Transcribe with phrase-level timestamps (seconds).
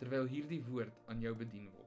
[0.00, 1.84] terwyl hierdie woord aan jou bedien word.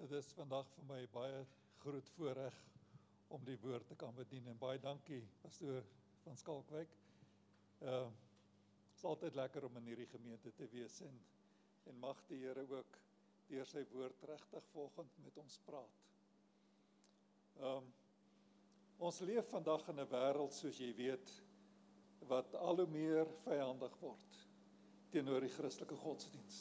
[0.00, 1.44] Dit is vandag vir my baie
[1.82, 2.56] groot voorreg
[3.30, 5.86] om die woord te kan bedien en baie dankie pastoor
[6.24, 6.98] van Skalkwyk.
[7.80, 8.28] Ehm uh,
[9.00, 11.14] is altyd lekker om in hierdie gemeente te wees en
[11.86, 12.98] en mag die Here ook
[13.50, 16.04] deur sy woord regtig volgend met ons praat.
[17.60, 17.90] Ehm um,
[19.00, 21.30] ons leef vandag in 'n wêreld soos jy weet
[22.28, 24.40] wat al hoe meer vyandig word
[25.10, 26.58] teenoor die Christelike godsdiens.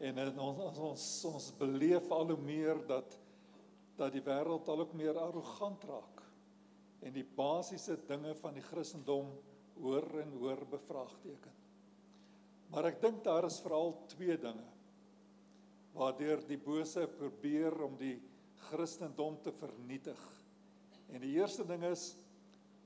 [0.00, 3.18] En ons ons, ons beleef al hoe meer dat
[3.96, 6.22] dat die wêreld al hoe meer arrogant raak
[7.00, 9.30] en die basiese dinge van die Christendom
[9.80, 11.65] hoor en hoor bevraagteken.
[12.72, 14.66] Maar ek dink daar is veral twee dinge
[15.96, 18.18] waardeur die bose probeer om die
[18.66, 20.20] Christendom te vernietig.
[21.08, 22.10] En die eerste ding is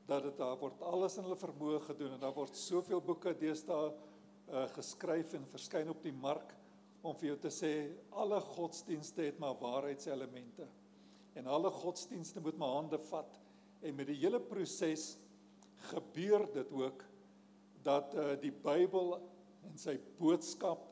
[0.07, 3.91] dat dit daar word alles in hulle vermoë gedoen en daar word soveel boeke deesdae
[3.91, 6.55] uh, geskryf en verskyn op die mark
[7.07, 7.73] om vir jou te sê
[8.23, 10.67] alle godsdienste het maar waarheidselemente.
[11.39, 13.39] En alle godsdienste moet maar hande vat
[13.81, 15.15] en met die hele proses
[15.91, 17.05] gebeur dit ook
[17.87, 19.15] dat uh, die Bybel
[19.69, 20.87] en sy boodskap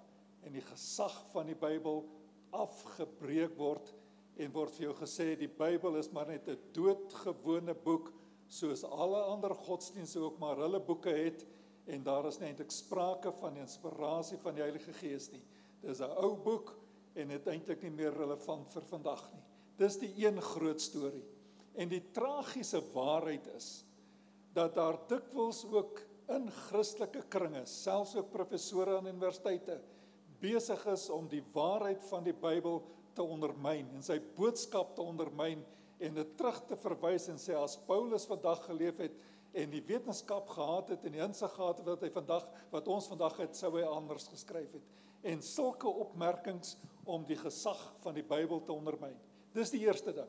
[0.47, 2.05] en die gesag van die Bybel
[2.57, 3.93] afgebreek word
[4.39, 8.13] en word vir jou gesê die Bybel is maar net 'n doodgewone boek
[8.49, 11.45] soos alle ander godsdienste ook maar hulle boeke het
[11.89, 15.43] en daar is nie eintlik sprake van die inspirasie van die Heilige Gees nie.
[15.83, 16.77] Dis 'n ou boek
[17.15, 19.45] en dit eintlik nie meer relevant vir vandag nie.
[19.79, 21.25] Dis die een groot storie.
[21.75, 23.85] En die tragiese waarheid is
[24.53, 26.03] dat daar dikwels ook
[26.35, 29.79] in Christelike kringe, selfs ook professore aan universiteite
[30.43, 32.83] besig is om die waarheid van die Bybel
[33.17, 35.65] te ondermyn en sy boodskap te ondermyn
[35.99, 39.17] en dit terug te verwys en sê as Paulus vandag geleef het
[39.59, 43.09] en die wetenskap gehad het en die insig gehad het wat hy vandag wat ons
[43.11, 46.77] vandag het sou hy anders geskryf het en sulke opmerkings
[47.09, 49.17] om die gesag van die Bybel te ondermyn.
[49.57, 50.29] Dis die eerste ding.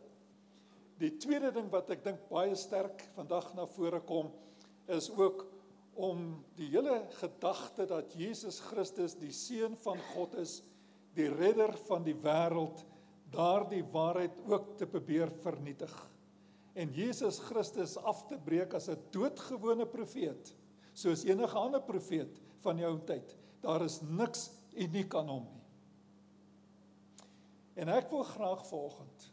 [1.00, 4.32] Die tweede ding wat ek dink baie sterk vandag na vore kom
[4.90, 5.46] is ook
[5.94, 10.60] om die hele gedagte dat Jesus Christus die seun van God is,
[11.18, 12.86] die redder van die wêreld,
[13.34, 15.94] daardie waarheid ook te probeer vernietig.
[16.74, 20.56] En Jesus Christus af te breek as 'n doodgewone profeet,
[20.94, 23.36] soos enige ander profeet van die ou tyd.
[23.62, 25.66] Daar is niks uniek aan hom nie.
[27.80, 29.30] En ek wil graag vanoggend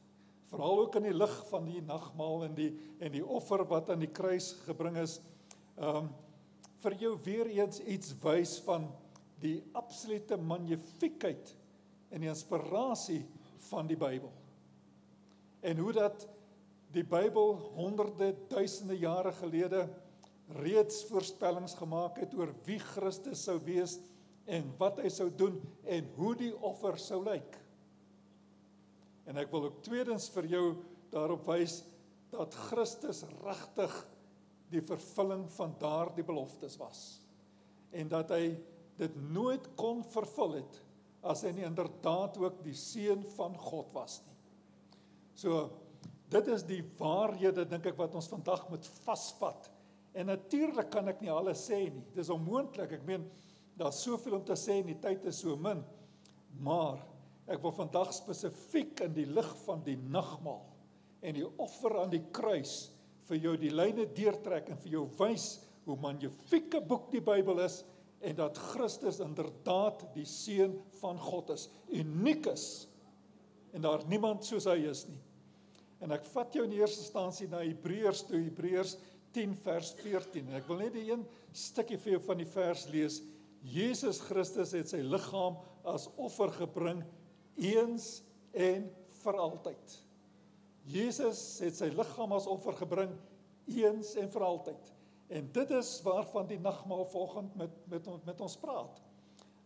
[0.46, 2.70] veral ook in die lig van die nagmaal en die
[3.02, 5.20] en die offer wat aan die kruis gebring is,
[5.76, 6.14] ehm um,
[6.86, 8.86] vir jou weer eens iets wys van
[9.42, 11.50] die absolute magnifiekheid
[12.14, 13.24] en die inspirasie
[13.66, 14.30] van die Bybel.
[15.66, 16.28] En hoe dat
[16.94, 19.88] die Bybel honderde duisende jare gelede
[20.62, 23.98] reeds voorspellings gemaak het oor wie Christus sou wees
[24.46, 25.58] en wat hy sou doen
[25.90, 27.58] en hoe die offer sou lyk.
[29.26, 30.66] En ek wil ook tweedens vir jou
[31.10, 31.80] daarop wys
[32.30, 33.96] dat Christus regtig
[34.72, 37.00] die vervulling van daardie beloftes was.
[37.94, 38.56] En dat hy
[38.98, 40.80] dit nooit kon vervul het
[41.26, 44.36] as hy nie inderdaad ook die seun van God was nie.
[45.36, 45.66] So
[46.30, 49.68] dit is die waarhede dink ek wat ons vandag moet vasvat.
[50.16, 52.06] En natuurlik kan ek nie alles sê nie.
[52.16, 52.96] Dis onmoontlik.
[52.96, 53.26] Ek meen
[53.76, 55.82] daar's soveel om te sê en die tyd is so min.
[56.64, 57.02] Maar
[57.46, 60.64] Ek wil vandag spesifiek in die lig van die nagmaal
[61.22, 62.88] en die offer aan die kruis
[63.28, 65.46] vir jou die lyne deurtrek en vir jou wys
[65.86, 67.82] hoe magnifieke boek die Bybel is
[68.26, 72.86] en dat Christus inderdaad die seun van God is, uniek is
[73.76, 75.20] en daar niemand soos hy is nie.
[76.00, 78.96] En ek vat jou in die eerste instansie na Hebreërs toe, Hebreërs
[79.36, 80.48] 10 vers 14.
[80.48, 81.24] En ek wil net die een
[81.56, 83.20] stukkie vir jou van die vers lees.
[83.66, 85.58] Jesus Christus het sy liggaam
[85.88, 87.02] as offer gebring
[87.56, 88.20] eens
[88.52, 88.88] en
[89.22, 89.96] vir altyd.
[90.86, 93.10] Jesus het sy liggaam as offer gebring
[93.66, 94.92] eens en vir altyd.
[95.28, 99.02] En dit is waarvan die nagmaal volgend met met met ons praat.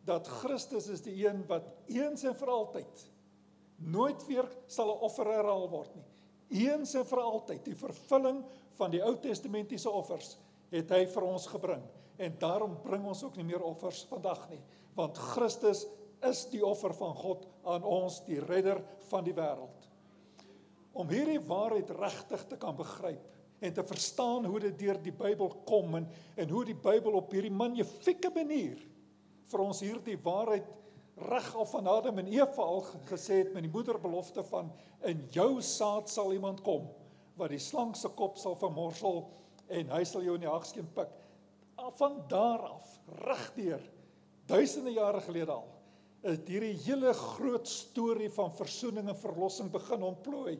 [0.05, 3.03] dat Christus is die een wat eens en vir altyd
[3.77, 6.09] nooit weer sal 'n offer herhaal word nie.
[6.67, 8.45] Eens en vir altyd die vervulling
[8.75, 10.39] van die Ou Testamentiese offers
[10.71, 11.83] het hy vir ons gebring
[12.17, 14.61] en daarom bring ons ook nie meer offers vandag nie
[14.95, 15.87] want Christus
[16.23, 19.80] is die offer van God aan ons die redder van die wêreld.
[21.00, 25.52] Om hierdie waarheid regtig te kan begryp en te verstaan hoe dit deur die Bybel
[25.69, 26.08] kom en
[26.41, 28.81] en hoe die Bybel op hierdie magnifieke manier
[29.50, 30.69] vir ons hierdie waarheid
[31.29, 34.70] reg af van Adam en Eva al gesê het met die moederbelofte van
[35.08, 36.88] in jou saad sal iemand kom
[37.41, 39.26] wat die slang se kop sal vermorsel
[39.69, 41.12] en hy sal jou in die hagskeen pik.
[41.97, 42.88] Van daar af
[43.25, 43.82] regdeur
[44.50, 45.69] duisende jare gelede al
[46.29, 50.58] is hierdie hele groot storie van verzoening en verlossing begin ontplooi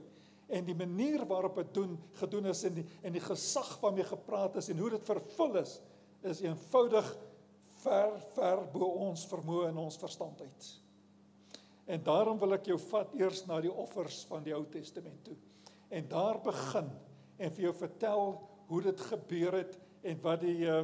[0.50, 4.58] en die manier waarop dit doen gedoen is en die en die gesag waarmee gepraat
[4.61, 5.79] is en hoe dit vervul is
[6.26, 7.11] is eenvoudig
[7.81, 10.70] ver ver bo ons vermoë en ons verstand uit.
[11.91, 15.37] En daarom wil ek jou vat eers na die offers van die Ou Testament toe.
[15.88, 16.91] En daar begin
[17.41, 18.35] en vir jou vertel
[18.69, 20.82] hoe dit gebeur het en wat die uh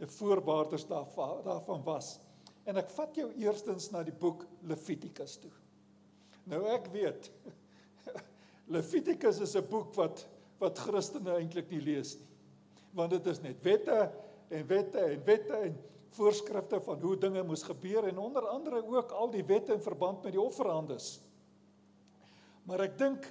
[0.00, 2.14] voorwaardes daarvan daarvan was.
[2.64, 5.52] En ek vat jou eerstens na die boek Levitikus toe.
[6.48, 7.28] Nou ek weet
[8.70, 10.26] Levitikus is 'n boek wat
[10.60, 12.28] wat Christene eintlik nie lees nie.
[12.92, 14.12] Want dit is net wette
[14.50, 15.76] en wette en wette en
[16.16, 20.22] voorskrifte van hoe dinge moes gebeur en onder andere ook al die wette in verband
[20.22, 21.20] met die offerandes.
[22.66, 23.28] Maar ek dink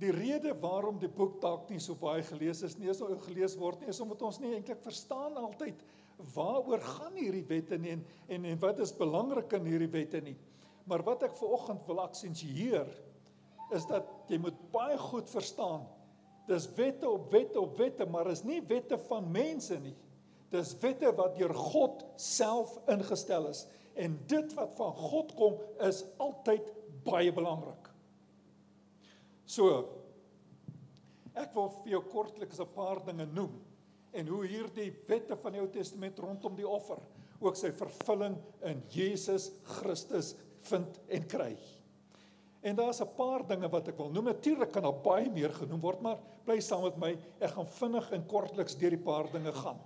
[0.00, 3.56] die rede waarom die boek dalk nie so baie gelees is nie, is nou gelees
[3.56, 5.84] word nie, is omdat ons nie eintlik verstaan altyd
[6.34, 10.36] waaroor gaan hierdie wette nie en en, en wat is belangrik in hierdie wette nie.
[10.86, 12.88] Maar wat ek vanoggend wil aksensieer
[13.74, 15.86] is dat jy moet baie goed verstaan.
[16.46, 19.96] Dis wette op wette op wette, maar is nie wette van mense nie.
[20.54, 23.64] Dis wette wat deur God self ingestel is
[23.96, 26.68] en dit wat van God kom is altyd
[27.06, 27.88] baie belangrik.
[29.48, 29.86] So
[31.36, 33.56] ek wil vir jou kortliks 'n paar dinge noem
[34.12, 36.98] en hoe hierdie wette van die Ou Testament rondom die offer
[37.40, 41.56] ook sy vervulling in Jesus Christus vind en kry.
[42.60, 44.24] En daar's 'n paar dinge wat ek wil noem.
[44.24, 47.18] Natuurlik kan daar baie meer genoem word, maar bly saam met my.
[47.40, 49.78] Ek gaan vinnig en kortliks deur die paar dinge gaan.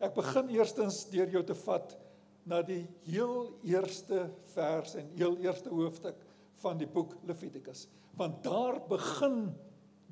[0.00, 1.96] Ek begin eerstens deur jou te vat
[2.44, 6.16] na die heel eerste vers en heel eerste hoofstuk
[6.62, 7.88] van die boek Levitikus.
[8.16, 9.54] Want daar begin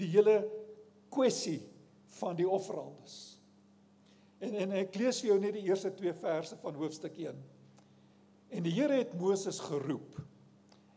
[0.00, 0.48] die hele
[1.12, 1.60] kwessie
[2.18, 3.38] van die offerandes.
[4.42, 7.42] En en ek lees vir jou net die eerste 2 verse van hoofstuk 1.
[8.52, 10.18] En die Here het Moses geroep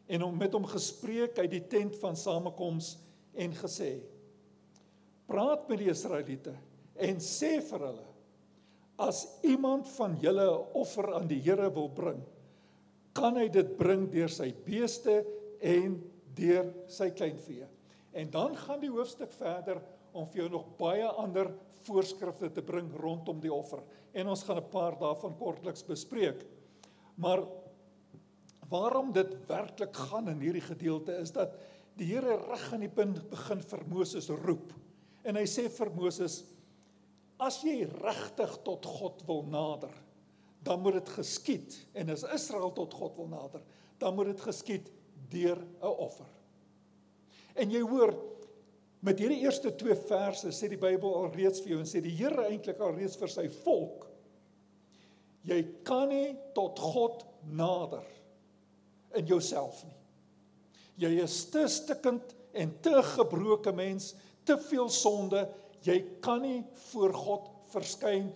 [0.07, 2.97] en hom met hom gespreek uit die tent van samekoms
[3.33, 3.99] en gesê:
[5.27, 6.53] Praat met die Israeliete
[6.95, 8.15] en sê vir hulle
[8.95, 12.23] As iemand van julle 'n offer aan die Here wil bring,
[13.13, 15.25] kan hy dit bring deur sy beeste
[15.59, 15.99] en
[16.35, 17.67] deur sy kleinvee.
[18.13, 19.81] En dan gaan die hoofstuk verder
[20.13, 21.51] om vir jou nog baie ander
[21.83, 23.83] voorskrifte te bring rondom die offer.
[24.13, 26.45] En ons gaan 'n paar daarvan kortliks bespreek.
[27.17, 27.43] Maar
[28.69, 31.55] waarom dit werklik gaan in hierdie gedeelte is dat
[31.95, 34.73] die Here reg aan die punt begin vir Moses roep.
[35.23, 36.41] En hy sê vir Moses:
[37.39, 39.93] As jy regtig tot God wil nader,
[40.65, 43.63] dan moet dit geskied en as Israel tot God wil nader,
[44.01, 44.91] dan moet dit geskied
[45.31, 46.27] deur 'n offer.
[47.55, 48.13] En jy hoor
[49.05, 52.15] met hierdie eerste twee verse sê die Bybel al reeds vir jou en sê die
[52.17, 54.07] Here eintlik al reeds vir sy volk
[55.45, 58.05] jy kan nie tot God nader
[59.15, 59.97] in jouself nie.
[60.95, 65.43] Jy is te stikkend en te gebroke mens, te veel sonde
[65.85, 68.31] Jy kan nie voor God verskyn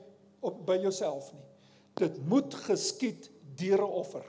[0.45, 1.45] op by jouself nie.
[1.99, 4.25] Dit moet geskied deur 'n offer.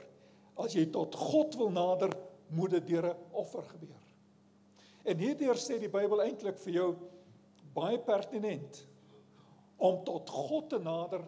[0.57, 2.11] As jy tot God wil nader,
[2.49, 4.01] moet dit deur 'n offer gebeur.
[5.03, 6.95] En hierdeur sê die Bybel eintlik vir jou
[7.73, 8.87] baie pertinent
[9.77, 11.21] om tot God te nader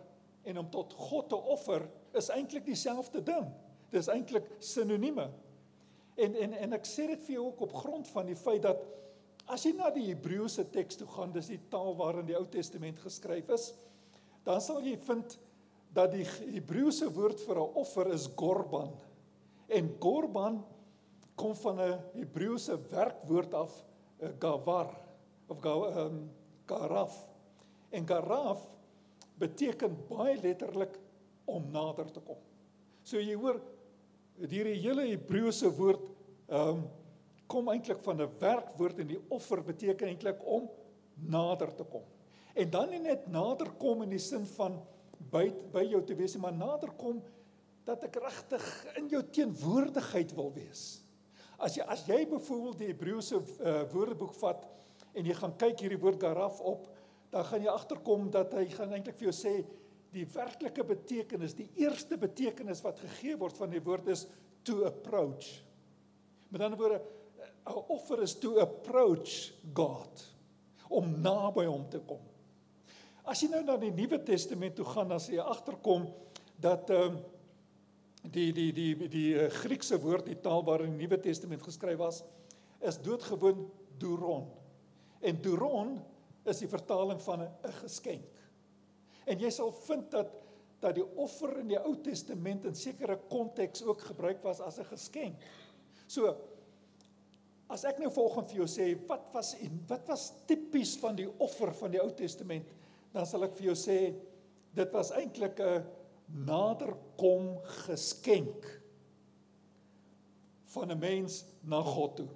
[0.44, 3.54] en om tot God te offer is eintlik dieselfde ding.
[3.94, 5.30] Dit is eintlik sinonieme.
[6.18, 8.82] En en en ek sê dit vir jou ook op grond van die feit dat
[9.52, 13.02] As jy na die Hebreëse teks toe gaan, dis die taal waarin die Ou Testament
[13.04, 13.74] geskryf is,
[14.48, 15.36] dan sal jy vind
[15.94, 16.24] dat die
[16.56, 18.94] Hebreëse woord vir 'n offer is korban.
[19.68, 20.64] En korban
[21.36, 23.84] kom van 'n Hebreëse werkwoord af,
[24.40, 24.96] gavar
[25.50, 25.74] of ga
[26.06, 26.30] um,
[26.66, 27.28] garaf.
[27.92, 28.72] En garaf
[29.38, 31.00] beteken baie letterlik
[31.46, 32.40] om nader te kom.
[33.04, 33.60] So jy hoor
[34.42, 36.12] hierdie hele Hebreëse woord
[36.50, 36.84] ehm um,
[37.54, 40.70] kom eintlik van 'n werkwoord en die offer beteken eintlik om
[41.14, 42.02] nader te kom.
[42.56, 44.80] En dan nie net nader kom in die sin van
[45.32, 47.22] by by jou te wees, maar nader kom
[47.86, 48.66] dat ek regtig
[48.98, 51.04] in jou teenwoordigheid wil wees.
[51.58, 54.66] As jy as jy byvoorbeeld die Hebreëse uh, woordeboek vat
[55.14, 56.88] en jy gaan kyk hierdie woord garaf op,
[57.30, 59.54] dan gaan jy agterkom dat hy gaan eintlik vir jou sê
[60.14, 64.28] die werklike betekenis, die eerste betekenis wat gegee word van die woord is
[64.64, 65.50] to approach.
[66.54, 67.02] Met ander woorde,
[67.66, 70.24] 'n offer is to approach God
[70.90, 72.22] om naby hom te kom.
[73.24, 76.10] As jy nou na die Nuwe Testament toe gaan, dan sê jy agterkom
[76.60, 77.22] dat ehm uh,
[78.24, 81.98] die die die die, die uh, Griekse woord die taal waarin die Nuwe Testament geskryf
[82.00, 82.24] was
[82.80, 84.48] is doodgewoon duron.
[85.22, 85.98] En duron
[86.44, 88.33] is die vertaling van 'n geskenk.
[89.26, 90.40] En jy sal vind dat
[90.84, 94.90] dat die offer in die Ou Testament in sekere konteks ook gebruik was as 'n
[94.90, 95.36] geskenk.
[96.08, 96.36] So
[97.70, 101.30] as ek nou volgens vir jou sê wat was en wat was tipies van die
[101.40, 102.66] offer van die Ou Testament,
[103.14, 104.14] dan sal ek vir jou sê
[104.74, 105.86] dit was eintlik 'n
[106.46, 108.82] naderkom geskenk
[110.74, 112.28] van 'n mens na God toe.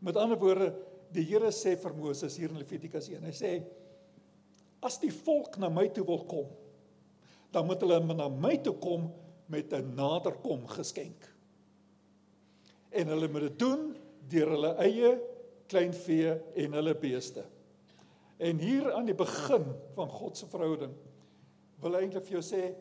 [0.00, 0.74] Met ander woorde,
[1.12, 3.62] die Here sê vir Moses hier in Levitikus 1, hy sê
[4.80, 6.48] as die volk na my toe wil kom,
[7.52, 9.08] dan moet hulle na my toe kom
[9.48, 11.34] met 'n naderkom geskenk.
[12.90, 13.96] En hulle moet dit doen
[14.28, 15.20] deur hulle eie
[15.66, 17.44] kleinvee en hulle beeste.
[18.36, 19.64] En hier aan die begin
[19.94, 20.92] van God se verhouding
[21.80, 22.74] wil hy eintlik vir jou sê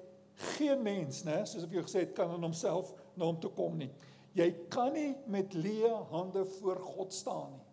[0.56, 3.52] geen mens, né, soos ek vir jou gesê het, kan aan homself na hom toe
[3.56, 3.92] kom nie.
[4.36, 7.64] Jy kan nie met leë hande voor God staan nie.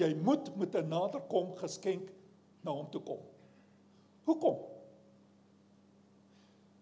[0.00, 2.10] Jy moet met 'n naderkom geskenk
[2.62, 3.20] na hom toe kom.
[4.30, 4.58] Hoekom?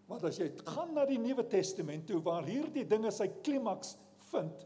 [0.08, 3.96] Want as jy gaan na die Nuwe Testament toe waar hierdie dinge sy klimaks
[4.30, 4.64] vind,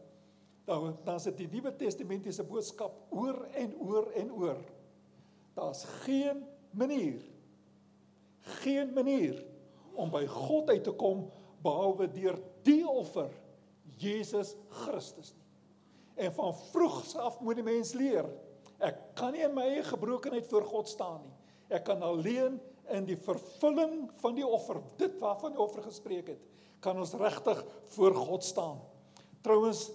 [0.67, 4.59] dan dan is dit die Nuwe Testamentiese boodskap oor en oor en oor.
[5.57, 7.23] Daar's geen manier
[8.43, 9.39] geen manier
[9.93, 11.27] om by God uit te kom
[11.63, 13.31] behalwe deur die offer
[13.99, 15.41] Jesus Christus nie.
[16.25, 18.27] En van vroegs af moet die mens leer,
[18.83, 21.33] ek kan nie in my eie gebrokenheid voor God staan nie.
[21.73, 22.59] Ek kan alleen
[22.91, 26.41] in die vervulling van die offer, dit waarvan die offer gespreek het,
[26.83, 27.61] kan ons regtig
[27.95, 28.79] voor God staan.
[29.43, 29.87] Trouwens,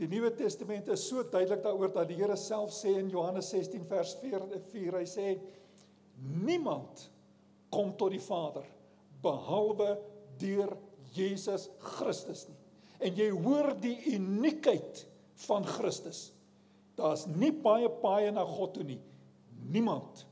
[0.00, 3.84] die Nuwe Testament is so duidelik daaroor dat die Here self sê in Johannes 16
[3.90, 5.26] vers 4, 4 hy sê
[6.40, 7.04] niemand
[7.72, 8.64] kom tot die Vader
[9.20, 9.92] behalwe
[10.40, 10.72] deur
[11.12, 11.68] Jesus
[11.98, 12.56] Christus nie.
[13.00, 15.04] En jy hoor die uniekheid
[15.46, 16.30] van Christus.
[16.96, 19.00] Daar's nie baie paaie na God toe nie.
[19.72, 20.24] Niemand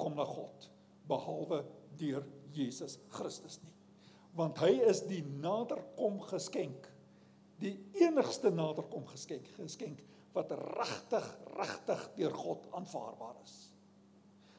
[0.00, 0.70] kom na God
[1.08, 1.62] behalwe
[1.98, 3.72] deur Jesus Christus nie.
[4.36, 6.90] Want hy is die naderkom geskenk.
[7.62, 10.02] Die enigste naderkom geskenk geskenk
[10.36, 13.56] wat regtig regtig deur God aanvaarbaar is.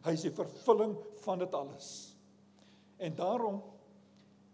[0.05, 1.89] Hy is die vervulling van dit alles.
[2.97, 3.59] En daarom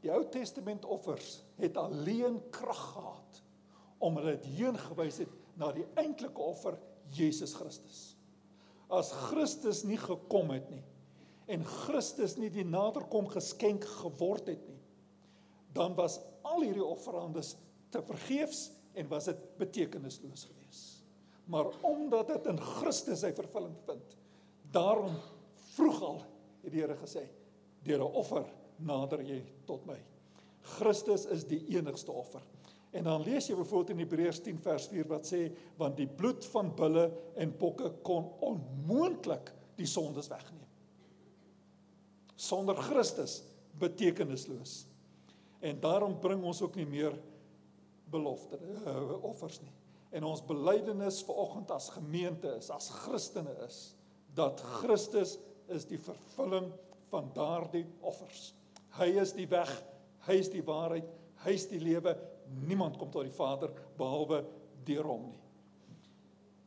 [0.04, 3.40] die Ou Testament offers het alleen krag gehad
[4.04, 6.76] om hulle heen gewys het na die eintlike offer
[7.16, 8.02] Jesus Christus.
[8.92, 10.84] As Christus nie gekom het nie,
[11.52, 14.80] en Christus nie die naderkom geskenk geword het nie,
[15.74, 17.56] dan was al hierdie offerandes
[17.94, 21.04] te vergeefs en was dit betekenisloos geweest.
[21.52, 24.16] Maar omdat dit in Christus sy vervulling vind,
[24.72, 25.18] daarom
[25.74, 26.22] vroeg al
[26.64, 27.26] het die Here gesê,
[27.84, 28.46] deur 'n offer
[28.78, 29.98] nader jy tot my.
[30.78, 32.42] Christus is die enigste offer.
[32.92, 36.46] En dan lees jy byvoorbeeld in Hebreërs 10 vers 4 wat sê want die bloed
[36.46, 40.63] van bulle en bokke kon onmoontlik die sondes wegneem
[42.44, 43.42] sonder Christus
[43.80, 44.84] betekenisloos.
[45.64, 47.16] En daarom bring ons ook nie meer
[48.12, 49.72] belofte uh, offers nie.
[50.14, 53.80] En ons belydenis vanoggend as gemeente is, as Christene is
[54.38, 55.38] dat Christus
[55.74, 56.68] is die vervulling
[57.10, 58.52] van daardie offers.
[58.98, 59.72] Hy is die weg,
[60.28, 61.08] hy is die waarheid,
[61.46, 62.16] hy is die lewe.
[62.68, 64.44] Niemand kom tot die Vader behalwe
[64.86, 65.40] deur hom nie.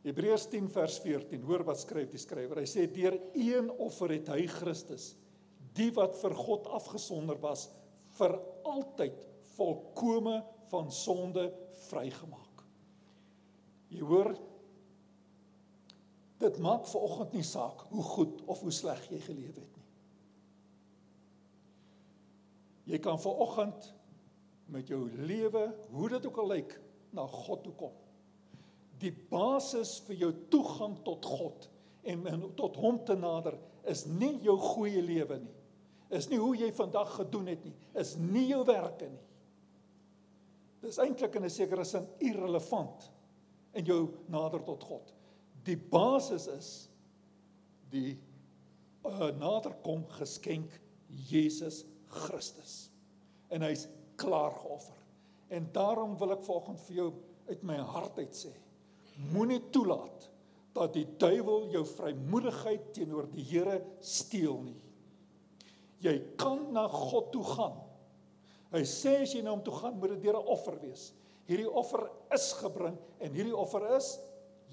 [0.06, 1.42] Hebreërs 10 vers 14.
[1.46, 2.62] Hoor wat skryf die skrywer.
[2.62, 5.12] Hy sê deur een offer het hy Christus
[5.76, 7.68] die wat vir God afgesonder was
[8.16, 10.40] vir altyd volkome
[10.70, 11.48] van sonde
[11.86, 12.64] vrygemaak.
[13.92, 14.32] Jy hoor
[16.40, 19.84] dit maak ver oggend nie saak hoe goed of hoe sleg jy geleef het nie.
[22.92, 23.92] Jy kan ver oggend
[24.70, 26.74] met jou lewe, hoe dit ook al lyk,
[27.14, 27.94] na God toe kom.
[29.00, 31.68] Die basis vir jou toegang tot God
[32.06, 32.26] en
[32.58, 33.56] tot hom te nader
[33.88, 35.56] is nie jou goeie lewe nie
[36.14, 39.24] is nie hoe jy vandag gedoen het nie, is nie jou werke nie.
[40.84, 43.10] Dis eintlik in 'n sekere sin irrelevant
[43.74, 45.14] in jou nader tot God.
[45.64, 46.68] Die basis is
[47.90, 48.18] die
[49.04, 52.90] uh, naderkom geskenk Jesus Christus.
[53.48, 54.96] En hy's klaar geoffer.
[55.48, 57.10] En daarom wil ek vanoggend vir jou
[57.46, 58.50] uit my hart uit sê,
[59.30, 60.30] moenie toelaat
[60.76, 64.80] dat die duiwel jou vrymoedigheid teenoor die Here steel nie.
[66.04, 67.78] Jy kan na God toe gaan.
[68.74, 71.12] Hy sê as jy na hom toe gaan, moet dit deur 'n offer wees.
[71.46, 74.18] Hierdie offer is gebring en hierdie offer is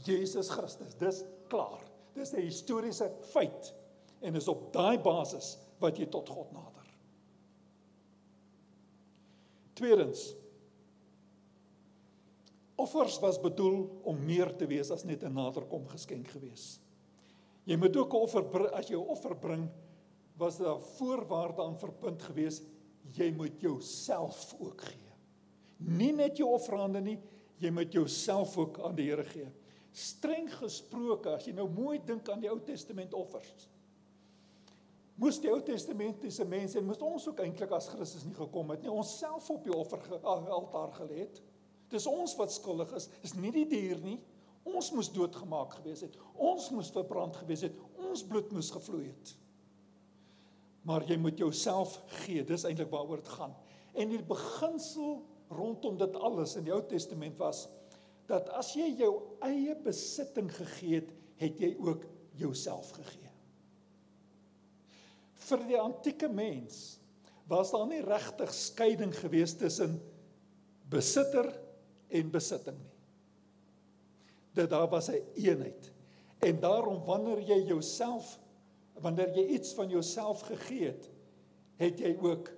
[0.06, 0.96] Jesus Christus.
[0.96, 1.82] Dis klaar.
[2.16, 3.74] Dis 'n historiese feit
[4.22, 6.88] en is op daai basis wat jy tot God nader.
[9.74, 10.36] Tweedens
[12.76, 16.80] Offers was bedoel om meer te wees as net 'n naderkom geskenk gewees.
[17.64, 19.70] Jy moet ook 'n offer as jy 'n offer bring,
[20.38, 22.62] was daar voorwaarde aan verbind gewees,
[23.14, 25.12] jy moet jouself ook gee.
[25.78, 27.18] Nie net jou offerande nie,
[27.62, 29.50] jy moet jouself ook aan die Here gee.
[29.94, 33.68] Streng gesproke, as jy nou mooi dink aan die Ou Testament offers.
[35.22, 38.82] Moes die Ou Testamentiese mense en moes ons ook eintlik as Christus nie gekom het
[38.82, 41.38] nie, ons self op die offeraltaar gelê het.
[41.94, 44.18] Dis ons wat skuldig is, is nie die dier nie.
[44.66, 46.18] Ons moes doodgemaak gewees het.
[46.40, 47.78] Ons moes verbrand gewees het.
[48.00, 49.34] Ons bloed moes gevloei het.
[50.84, 52.44] Maar jy moet jouself gee.
[52.44, 53.56] Dis eintlik waaroor dit gaan.
[53.94, 55.22] En die beginsel
[55.54, 57.68] rondom dit alles in die Ou Testament was
[58.28, 59.12] dat as jy jou
[59.44, 61.12] eie besitting gegee het,
[61.42, 62.06] het jy ook
[62.40, 63.32] jouself gegee.
[65.44, 67.00] Vir die antieke mens
[67.52, 69.98] was daar nie regtig skeiding gewees tussen
[70.90, 71.50] besitter
[72.14, 72.94] en besitting nie.
[74.54, 75.92] Dat daar was 'n eenheid.
[76.40, 78.40] En daarom wanneer jy jouself
[79.02, 81.10] wanneer jy iets van jouself gegee het,
[81.82, 82.52] het jy ook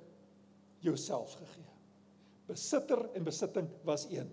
[0.84, 1.69] jouself gegee.
[2.45, 4.30] Besitter en besitting was een.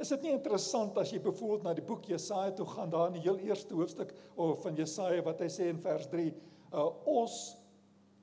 [0.00, 3.20] Is dit nie interessant as jy byvoorbeeld na die boek Jesaja toe gaan, daar in
[3.20, 6.32] die heel eerste hoofstuk of van Jesaja wat hy sê in vers 3,
[6.74, 7.36] uh, ons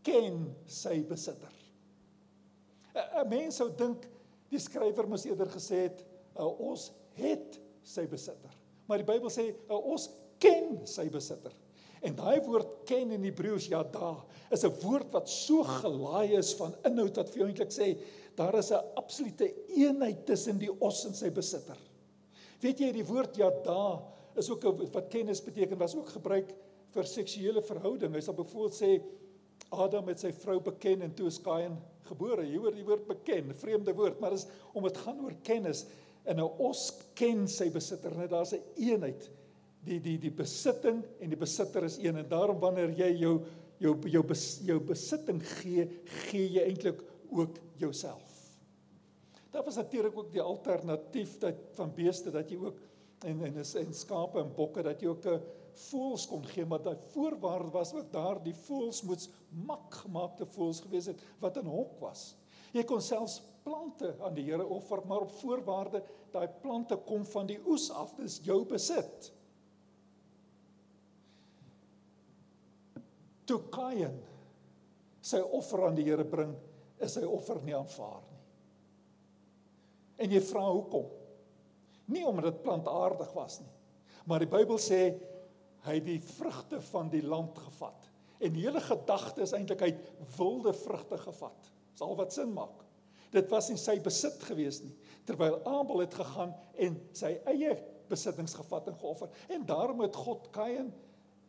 [0.03, 1.53] ken sy besitter.
[2.91, 4.03] 'n Mens sou dink
[4.51, 6.01] die skrywer moes eerder gesê het
[6.36, 8.51] uh, ons het sy besitter.
[8.88, 10.10] Maar die Bybel sê uh, ons
[10.41, 11.55] ken sy besitter.
[12.01, 14.15] En daai woord ken in Hebreëus ja da
[14.51, 17.97] is 'n woord wat so gelaai is van inhoud dat vir jou eintlik sê
[18.35, 21.77] daar is 'n absolute eenheid tussen die os en sy besitter.
[22.61, 24.01] Weet jy die woord ja da
[24.35, 26.53] is ook 'n wat kennis beteken was ook gebruik
[26.91, 28.13] vir seksuele verhouding.
[28.13, 29.01] Hy sal byvoorbeeld sê
[29.69, 32.43] Adam met sy vrou beken en toe is Kain gebore.
[32.43, 35.35] Jy hoor die woord beken, 'n vreemde woord, maar dit is om dit gaan oor
[35.43, 35.85] kennis
[36.25, 39.29] en nou ons ken sy besitter net daar's 'n eenheid
[39.86, 43.36] die die die besitting en die besitter is een en daarom wanneer jy jou
[43.82, 45.88] jou jou bes, jou besitting gee
[46.28, 48.30] gee jy eintlik ook jouself.
[49.52, 52.78] Daar was natuurlik ook die alternatief dat van beeste dat jy ook
[53.26, 55.41] en en is en skape en bokke dat jy ook 'n
[55.89, 60.82] voëls kon gee maar daai voorwaarde was ook daar die voëls moets mak gemaakte voëls
[60.82, 62.36] gewees het wat in hok was.
[62.72, 67.46] Jy kon selfs plante aan die Here offer, maar op voorwaarde daai plante kom van
[67.46, 69.32] die oes af, dis jou besit.
[73.49, 74.19] Toe Kain
[75.21, 76.54] sy offer aan die Here bring,
[77.01, 78.39] is sy offer nie aanvaar nie.
[80.21, 81.10] En jy vra hoekom?
[82.12, 83.71] Nie omdat dit plantaardig was nie,
[84.30, 85.01] maar die Bybel sê
[85.86, 88.10] hy het die vrugte van die land gevat.
[88.41, 89.91] En die hele gedagte is eintlik hy
[90.38, 91.69] wilde vrugte gevat.
[91.93, 92.84] Dis al wat sin maak.
[93.34, 94.93] Dit was nie sy besit gewees nie,
[95.25, 96.51] terwyl Abel het gegaan
[96.84, 97.77] en sy eie
[98.12, 99.32] besittings gevat en geoffer.
[99.49, 100.91] En daarom het God Kain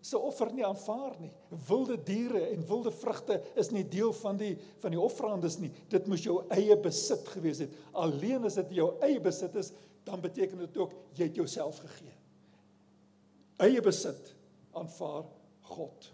[0.03, 1.31] se offer nie aanvaar nie.
[1.69, 5.71] Wilde diere en wilde vrugte is nie deel van die van die offerandes nie.
[5.93, 7.77] Dit moes jou eie besit gewees het.
[7.93, 9.73] Alleen as dit jou eie besit is,
[10.05, 12.17] dan beteken dit ook jy het jouself gegee.
[13.63, 14.35] Eie besit
[14.75, 15.29] aanvaar
[15.71, 16.11] God.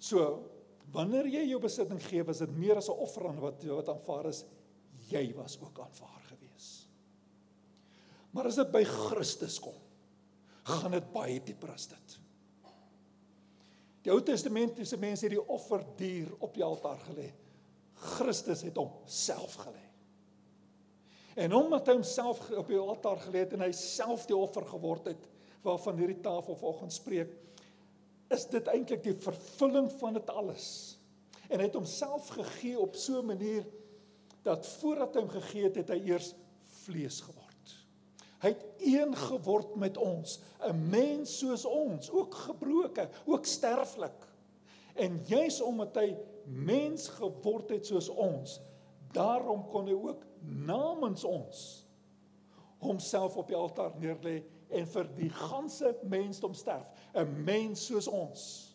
[0.00, 0.50] So
[0.90, 4.26] Wanneer jy jou besitting gee, was dit meer as 'n offer aan wat wat aanvaar
[4.26, 4.44] is.
[5.08, 6.88] Jy was ook aanvaar gewees.
[8.30, 9.74] Maar as dit by Christus kom,
[10.62, 12.18] gaan dit baie dieper as dit.
[14.04, 17.28] Die Ou Testamentiese mense het die offerdier op die altaar gelê.
[18.16, 19.84] Christus het hom self gelê.
[21.40, 25.12] En omdat hy homself op die altaar gelê het en hy self die offer geword
[25.12, 25.28] het
[25.64, 27.34] waarvan hierdie tafel vanoggend spreek,
[28.32, 30.66] is dit eintlik die vervulling van dit alles.
[31.50, 33.66] En hy het homself gegee op so 'n manier
[34.42, 36.34] dat voordat hy hom gegee het, het hy eers
[36.84, 37.39] vlees geword.
[38.40, 44.26] Hy het een geword met ons, 'n mens soos ons, ook gebroke, ook sterflik.
[44.94, 48.60] En juis omdat hy mens geword het soos ons,
[49.12, 51.86] daarom kon hy ook namens ons
[52.80, 58.74] homself op die altaar neerlê en vir die ganse mensdom sterf, 'n mens soos ons.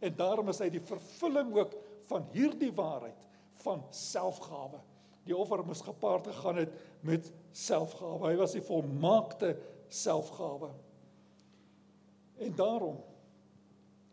[0.00, 1.74] En daarom is hy die vervulling ook
[2.08, 3.26] van hierdie waarheid
[3.64, 4.80] van selfgawe.
[5.24, 8.30] Die offer moes gepaard gegaan het met selfgawe.
[8.30, 9.54] Hy was die volmaakte
[9.90, 10.70] selfgawe.
[12.40, 13.00] En daarom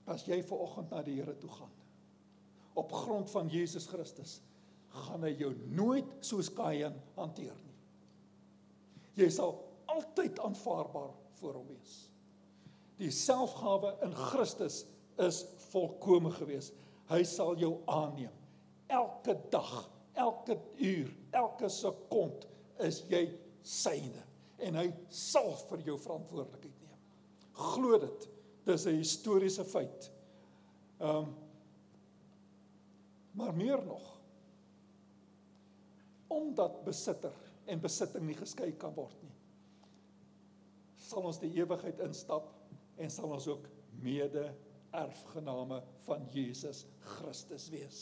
[0.07, 1.73] as jy ver oggend na die Here toe gaan
[2.77, 4.37] op grond van Jesus Christus,
[4.87, 7.77] gaan hy jou nooit soos Kain hanteer nie.
[9.17, 9.55] Jy sal
[9.89, 11.95] altyd aanvaarbaar voor hom wees.
[13.01, 14.83] Die selfgawe in Christus
[15.25, 16.69] is volkome gewees.
[17.09, 18.33] Hy sal jou aanneem.
[18.93, 19.73] Elke dag,
[20.13, 22.45] elke uur, elke sekond
[22.85, 23.23] is jy
[23.63, 24.23] syne
[24.63, 27.01] en hy sal vir jou verantwoordelikheid neem.
[27.57, 28.29] Glo dit.
[28.65, 30.11] Dis 'n historiese feit.
[30.99, 31.35] Ehm um,
[33.37, 34.19] maar meer nog.
[36.27, 37.33] Omdat besitter
[37.65, 39.35] en besitting nie geskei kan word nie.
[40.95, 42.49] Sal ons die ewigheid instap
[42.97, 43.67] en sal ons ook
[44.01, 44.49] mede
[44.91, 48.01] erfgename van Jesus Christus wees.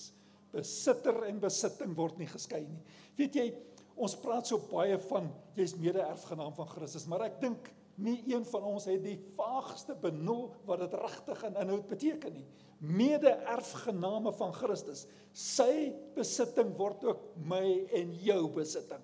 [0.54, 2.82] Besitter en besitting word nie geskei nie.
[3.20, 3.50] Weet jy,
[3.96, 8.44] ons praat so baie van jy's mede erfgenaam van Christus, maar ek dink nie een
[8.50, 12.46] van ons het die vaagste benul wat dit regtig in inhoud beteken nie.
[12.84, 15.06] Mede erfgename van Christus.
[15.32, 17.64] Sy besitting word ook my
[17.96, 19.04] en jou besitting.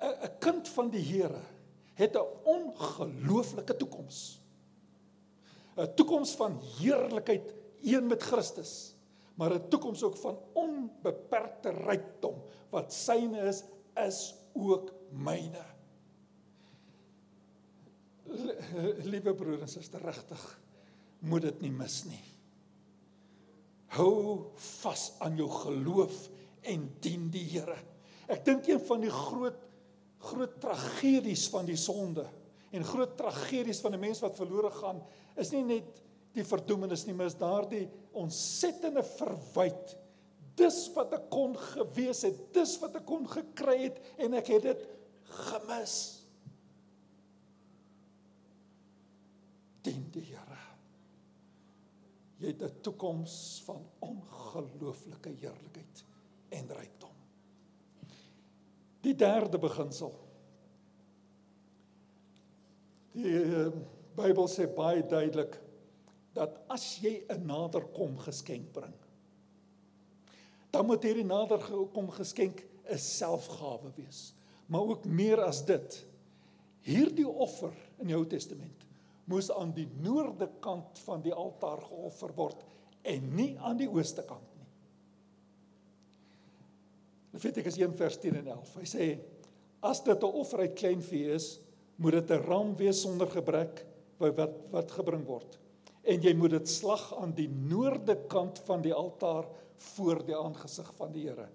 [0.00, 1.42] 'n kind van die Here
[1.94, 4.40] het 'n ongelooflike toekoms.
[5.76, 8.94] 'n toekoms van heerlikheid een met Christus,
[9.34, 13.64] maar 'n toekoms ook van onbeperkte rykdom wat syne is
[13.98, 14.20] is
[14.54, 15.64] ook myne.
[19.10, 20.42] Liewe broer en suster, regtig
[21.26, 22.22] moet dit nie mis nie.
[23.96, 26.28] Hou vas aan jou geloof
[26.70, 27.76] en dien die Here.
[28.30, 29.66] Ek dink een van die groot
[30.20, 32.26] groot tragedies van die sonde
[32.76, 35.00] en groot tragedies van 'n mens wat verlore gaan
[35.36, 36.02] is nie net
[36.36, 39.96] die verdoemenis nie, maar is daardie ontsettende verwyte.
[40.58, 44.66] Dis wat ek kon gewees het, dis wat ek kon gekry het en ek het
[44.70, 44.86] dit
[45.48, 45.96] gemis.
[49.86, 50.58] Dien die Here.
[52.40, 56.04] Jy het 'n toekoms van ongelooflike heerlikheid
[56.48, 57.16] en rykdom.
[59.00, 60.12] Die derde beginsel.
[63.12, 63.68] Die uh,
[64.16, 65.60] Bybel sê baie duidelik
[66.36, 68.94] dat as jy 'n naderkom geskenk bring,
[70.70, 74.34] dan moet hierdie naderkom geskenk 'n selfgawe wees.
[74.66, 76.06] Maar ook meer as dit.
[76.80, 78.86] Hierdie offer in die Ou Testament
[79.30, 82.64] moes aan die noorde kant van die altaar geoffer word
[83.02, 84.66] en nie aan die ooste kant nie.
[87.36, 88.74] Levitikus 1 vers 10 en 11.
[88.80, 89.06] Hy sê
[89.86, 91.60] as dit 'n offer uit kleinvee is,
[91.96, 93.86] moet dit 'n ram wees sonder gebrek
[94.18, 94.36] wat
[94.70, 95.58] wat gebring word.
[96.02, 99.46] En jy moet dit slag aan die noorde kant van die altaar
[99.94, 101.48] voor die aangesig van die Here.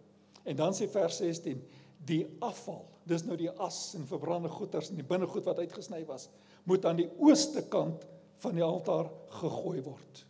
[0.45, 1.61] En dan sê vers 16,
[2.05, 6.29] die afval, dis nou die as en verbrande goeders en die binnegoed wat uitgesny was,
[6.65, 8.05] moet aan die ooste kant
[8.43, 9.09] van die altaar
[9.39, 10.23] gegooi word.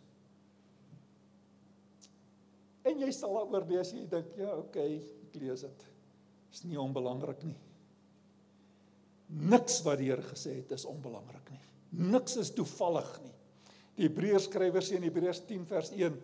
[2.86, 5.86] En jy sal daaroor lees jy dink, ja, okay, ek lees dit.
[6.54, 7.56] Is nie onbelangrik nie.
[9.50, 11.64] Niks wat die Here gesê het is onbelangrik nie.
[12.12, 13.34] Niks is toevallig nie.
[13.96, 16.16] Die Hebreërs skrywer sê in Hebreërs 10 vers 1,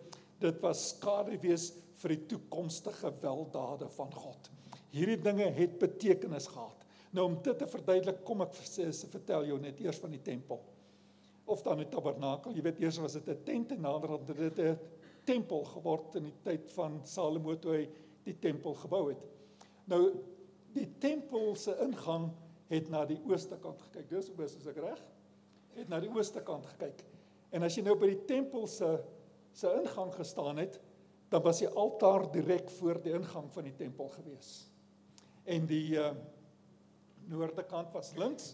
[0.43, 4.49] dit was skade wees vir die toekomstige weldade van God.
[4.93, 6.83] Hierdie dinge het betekenis gehad.
[7.13, 10.61] Nou om dit te verduidelik, kom ek vertel jou net eers van die tempel.
[11.45, 12.55] Of dan die tabernakel.
[12.55, 14.79] Jy weet eers was dit 'n tent en naderhand het dit 'n
[15.25, 17.89] tempel geword in die tyd van Salomo toe hy
[18.25, 19.23] die tempel gebou het.
[19.85, 20.13] Nou
[20.73, 22.31] die tempel se ingang
[22.67, 24.09] het na die ooste kant gekyk.
[24.09, 25.01] Dis hoe is ek reg?
[25.75, 27.03] Het na die ooste kant gekyk.
[27.51, 28.99] En as jy nou by die tempel se
[29.53, 30.79] se ingang gestaan het,
[31.29, 34.51] dan was die altaar direk voor die ingang van die tempel gewees.
[35.43, 36.11] En die uh
[37.23, 38.49] noorde kant was links,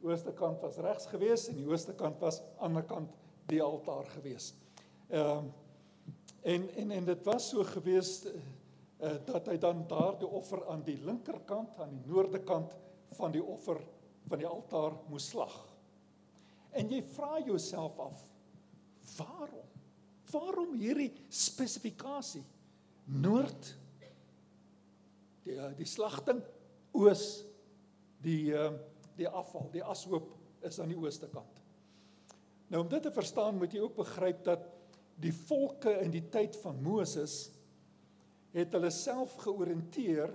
[0.00, 3.16] ooste kant was regs gewees en die ooste kant was aan die ander kant
[3.50, 4.54] die altaar gewees.
[5.08, 5.52] Ehm uh,
[6.46, 10.98] en en en dit was so gewees uh dat hy dan daardie offer aan die
[11.04, 12.76] linkerkant aan die noorde kant
[13.18, 13.80] van die offer
[14.28, 15.54] van die altaar moes slag.
[16.70, 18.22] En jy vra jouself af,
[19.16, 19.75] waarom?
[20.32, 22.44] Waarom hierdie spesifikasie?
[23.06, 23.72] Noord
[25.46, 26.40] die eh, die slagting
[26.96, 27.44] oos
[28.24, 28.72] die uh,
[29.16, 30.32] die afval, die ashoop
[30.66, 31.60] is aan die ooste kant.
[32.68, 34.64] Nou om dit te verstaan, moet jy ook begryp dat
[35.22, 37.46] die volke in die tyd van Moses
[38.56, 40.34] het hulle self georiënteer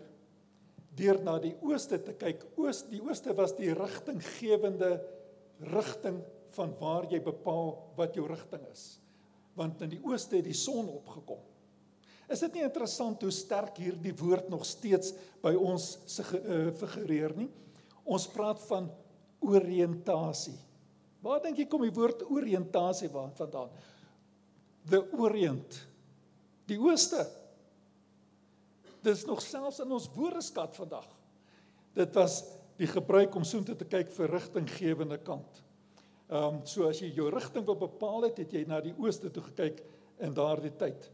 [0.98, 2.46] deur na die ooste te kyk.
[2.60, 4.96] Oos die ooste was die rigtinggewende
[5.72, 6.22] rigting
[6.56, 9.01] van waar jy bepaal wat jou rigting is.
[9.58, 11.42] Want in die ooste het die son opgekom.
[12.32, 15.12] Is dit nie interessant hoe sterk hierdie woord nog steeds
[15.44, 17.50] by ons se uh, figureer nie?
[18.08, 18.88] Ons praat van
[19.44, 20.56] oriëntasie.
[21.22, 23.74] Waar dink jy kom die woord oriëntasie vandaan?
[24.90, 25.78] The Orient.
[26.70, 27.26] Die ooste.
[29.06, 31.06] Dis nog selfs in ons woordeskat vandag.
[31.98, 32.42] Dit was
[32.80, 35.62] die gebruik om soontoe te kyk vir rigtinggewende kant.
[36.32, 39.30] Ehm um, so as jy jou rigting wil bepaal het, het jy na die ooste
[39.36, 39.82] toe gekyk
[40.24, 41.10] in daardie tyd.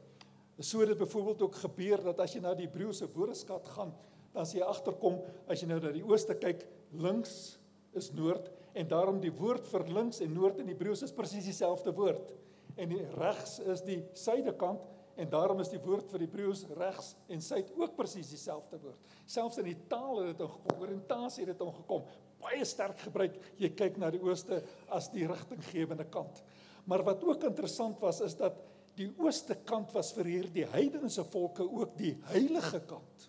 [0.60, 3.94] So het dit byvoorbeeld ook gebeur dat as jy na die Hebreëse woordeskat gaan,
[4.34, 5.18] dan as jy agterkom
[5.50, 7.58] as jy nou na die ooste kyk, links
[7.98, 11.96] is noord en daarom die woord vir links en noord in Hebreëus is presies dieselfde
[11.98, 12.36] woord.
[12.78, 14.86] En die regs is die suidekant
[15.18, 19.14] En daarom is die woord vir Hebreëus regs en suid ook presies dieselfde woord.
[19.26, 22.04] Selfs in die taal het dit ingekom, oriëntasie het dit ingekom.
[22.42, 23.38] Baie sterk gebruik.
[23.58, 24.62] Jy kyk na die ooste
[24.94, 26.44] as die rigtinggewende kant.
[26.88, 28.60] Maar wat ook interessant was is dat
[28.98, 33.28] die ooste kant was vir hierdie heidense volke ook die heilige kant.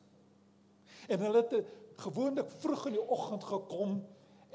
[1.09, 3.99] En hulle het gewoonlik vroeg in die oggend gekom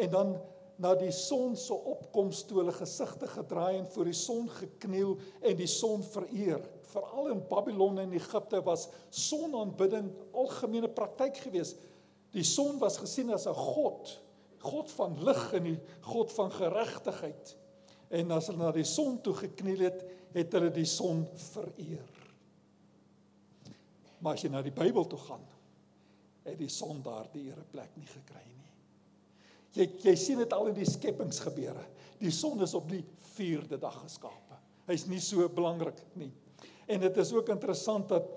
[0.01, 0.35] en dan
[0.81, 5.57] na die son se opkoms toe hulle gesigte gedraai en voor die son gekniel en
[5.59, 6.63] die son vereer.
[6.93, 11.81] Veral in Babylon en Egipte was sonaanbidding algemene praktyk geweest.
[12.33, 14.19] Die son was gesien as 'n god,
[14.63, 17.55] god van lig en die god van geregtigheid.
[18.13, 22.11] En as hulle na die son toe gekniel het, het hulle die son vereer.
[24.23, 25.43] Maar as jy na die Bybel toe gaan,
[26.43, 28.59] het die son daardie ereplek nie gekry nie.
[29.73, 31.83] Jy jy sien dit al in die skepingsgebeure.
[32.21, 33.01] Die son is op die
[33.33, 34.59] 4de dag geskape.
[34.87, 36.31] Hy's nie so belangrik nie.
[36.87, 38.27] En dit is ook interessant dat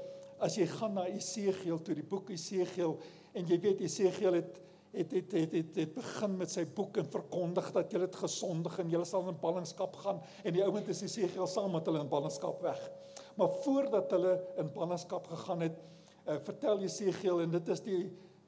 [0.42, 2.96] as jy gaan na Esegiel toe die boek Esegiel
[3.36, 4.60] en jy weet Esegiel het
[4.96, 8.78] het het het het, het begin met sy boek en verkondig dat jy het gesondig
[8.80, 12.12] en jy sal in ballingskap gaan en die ouend is Esegiel saam met hulle in
[12.12, 12.80] ballingskap weg.
[13.36, 15.76] Maar voordat hulle in ballingskap gegaan het,
[16.24, 18.00] uh, vertel Esegiel en dit is die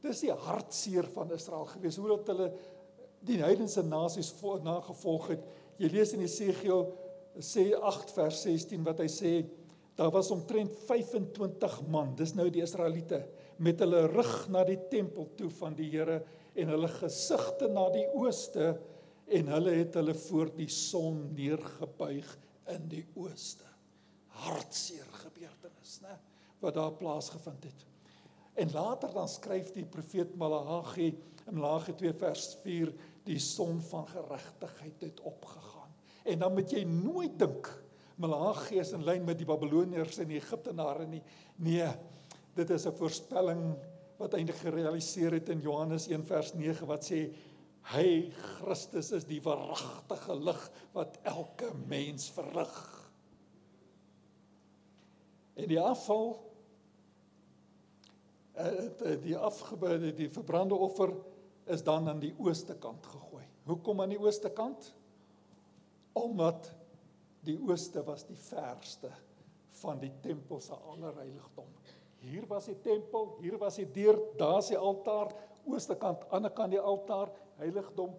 [0.03, 2.53] dis die hartseer van Israel gewees hoe dat hulle
[3.27, 4.31] die heidense nasies
[4.63, 5.47] nagevolg het.
[5.79, 6.87] Jy lees in Jesegiel
[7.43, 9.33] sê 8 vers 16 wat hy sê
[9.99, 13.25] daar was omtrent 25 man, dis nou die Israeliete
[13.59, 16.21] met hulle rug na die tempel toe van die Here
[16.59, 18.73] en hulle gesigte na die ooste
[19.39, 22.31] en hulle het hulle voor die son neergebuig
[22.75, 23.67] in die ooste.
[24.45, 26.17] Hartseer gebeurtenis, né?
[26.63, 27.85] Wat daar plaasgevind het.
[28.59, 31.13] En later dan skryf die profeet Malagi
[31.47, 32.93] in Malagi 2 vers 4
[33.29, 35.93] die son van geregtigheid het opgegaan.
[36.25, 37.71] En dan moet jy nooit dink
[38.19, 41.23] Malagi is in lyn met die Babiloniërs en die Egiptenare nie.
[41.63, 41.87] Nee,
[42.59, 43.77] dit is 'n voorspelling
[44.19, 47.21] wat eintlik gerealiseer het in Johannes 1 vers 9 wat sê
[47.95, 48.09] hy
[48.59, 52.75] Christus is die waaragtige lig wat elke mens verlig.
[55.59, 56.35] En die afval
[58.59, 61.15] uh, die afgebede die verbrande offer
[61.71, 63.45] is dan aan die ooste kant gegooi.
[63.69, 64.93] Hoekom aan die ooste kant?
[66.19, 66.73] Omdat
[67.47, 69.13] die ooste was die verste
[69.79, 71.78] van die tempel se allerheiligdom.
[72.25, 75.31] Hier was die tempel, hier was die deur, daar's die altaar,
[75.69, 78.17] ooste kant, ander kant die altaar, heiligdom,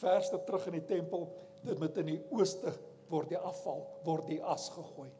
[0.00, 1.28] verste terug in die tempel.
[1.62, 2.72] Dit moet in die ooste
[3.12, 5.10] word die afval, word die as gegooi.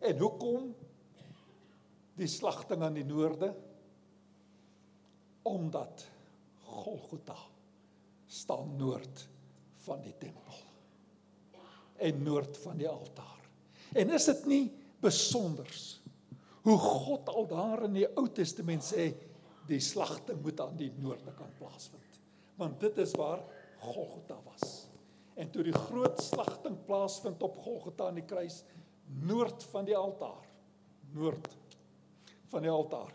[0.00, 0.70] En hoekom
[2.16, 3.52] die slagting aan die noorde?
[5.46, 6.06] omdat
[6.64, 7.38] Golgotha
[8.26, 9.28] staan noord
[9.86, 10.64] van die tempel
[11.96, 13.44] en noord van die altaar.
[13.94, 14.64] En is dit nie
[15.00, 16.00] besonders
[16.66, 19.12] hoe God al daar in die Ou Testament sê
[19.66, 22.18] die slagting moet aan die noorde kant plaasvind.
[22.58, 23.42] Want dit is waar
[23.82, 24.86] Golgotha was.
[25.36, 28.62] En toe die groot slagting plaasvind op Golgotha aan die kruis
[29.26, 30.42] noord van die altaar,
[31.14, 31.52] noord
[32.50, 33.14] van die altaar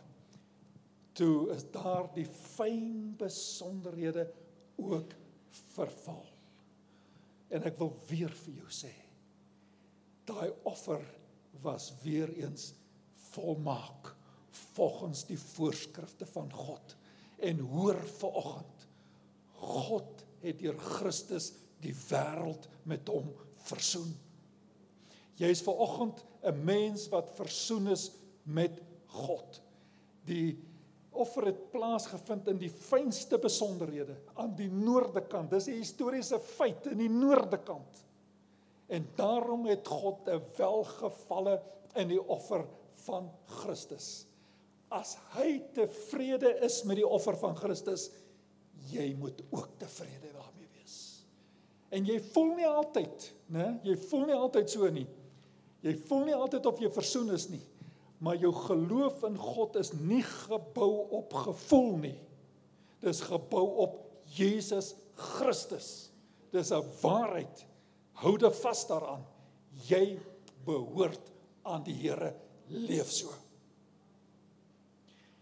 [1.14, 4.26] toe is daar die fyn besonderhede
[4.82, 5.14] ook
[5.76, 6.24] verval.
[7.52, 8.92] En ek wil weer vir jou sê,
[10.30, 11.04] daai offer
[11.62, 12.72] was weer eens
[13.36, 14.16] volmaak
[14.76, 16.96] volgens die voorskrifte van God.
[17.42, 18.88] En hoor vanoggend,
[19.62, 23.32] God het deur Christus die wêreld met hom
[23.68, 24.12] versoen.
[25.42, 28.12] Jy is vanoggend 'n mens wat versoen is
[28.44, 29.62] met God.
[30.26, 30.60] Die
[31.12, 35.50] offer het plaasgevind in die fynste besonderhede aan die noorde kant.
[35.50, 38.06] Dis 'n historiese feit in die noorde kant.
[38.88, 41.62] En daarom het God 'n welgevalle
[41.96, 42.66] in die offer
[43.06, 43.30] van
[43.62, 44.26] Christus.
[44.92, 48.10] As hy tevrede is met die offer van Christus,
[48.92, 50.98] jy moet ook tevrede daarmee wees.
[51.94, 53.68] En jy voel nie altyd, né?
[53.88, 55.08] Jy voel nie altyd so nie.
[55.82, 57.64] Jy voel nie altyd of jy versoen is nie.
[58.22, 62.18] Maar jou geloof in God is nie gebou op gevoel nie.
[63.02, 63.98] Dis gebou op
[64.36, 66.12] Jesus Christus.
[66.54, 67.66] Dis 'n waarheid.
[68.22, 69.26] Hou dit vas daaraan.
[69.88, 70.20] Jy
[70.66, 71.32] behoort
[71.64, 72.36] aan die Here
[72.72, 73.32] leef so.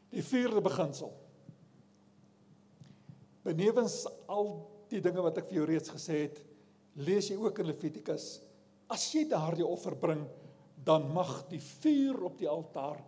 [0.10, 1.12] Die vierde beginsel.
[3.46, 4.52] Benewens al
[4.90, 6.40] die dinge wat ek vir jou reeds gesê het,
[7.00, 8.40] lees jy ook in Levitikus,
[8.90, 10.26] as jy daardie offer bring,
[10.86, 13.00] dan mag die vuur op die altaar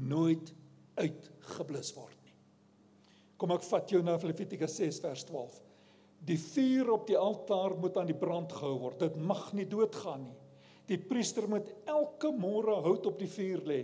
[0.00, 0.52] nooit
[0.98, 2.36] uitgeblus word nie.
[3.40, 5.60] Kom ek vat jou na Levitikus 6 vers 12.
[6.26, 9.00] Die vuur op die altaar moet aan die brand gehou word.
[9.00, 10.39] Dit mag nie doodgaan nie.
[10.90, 13.80] Die priester moet elke môre hout op die vuur lê.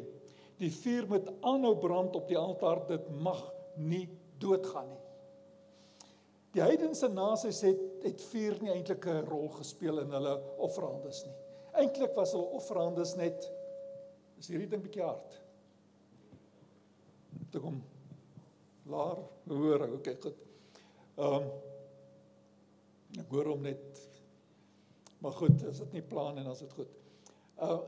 [0.59, 2.83] Die vuur moet aanhou brand op die altaar.
[2.89, 3.43] Dit mag
[3.79, 4.07] nie
[4.43, 5.03] doodgaan nie.
[6.57, 11.35] Die heidense nasies het het vuur nie eintlik 'n rol gespeel in hulle offerandes nie.
[11.83, 13.51] Eintlik was hulle offerandes net
[14.39, 15.37] is hierdie ding bietjie hard.
[17.51, 17.83] Toe kom
[18.87, 20.37] laar hoor, okay, goed.
[21.19, 21.51] Ehm um,
[23.21, 24.06] ek hoor hom net
[25.19, 26.99] maar goed, as dit nie plan en as dit goed.
[27.63, 27.81] Uh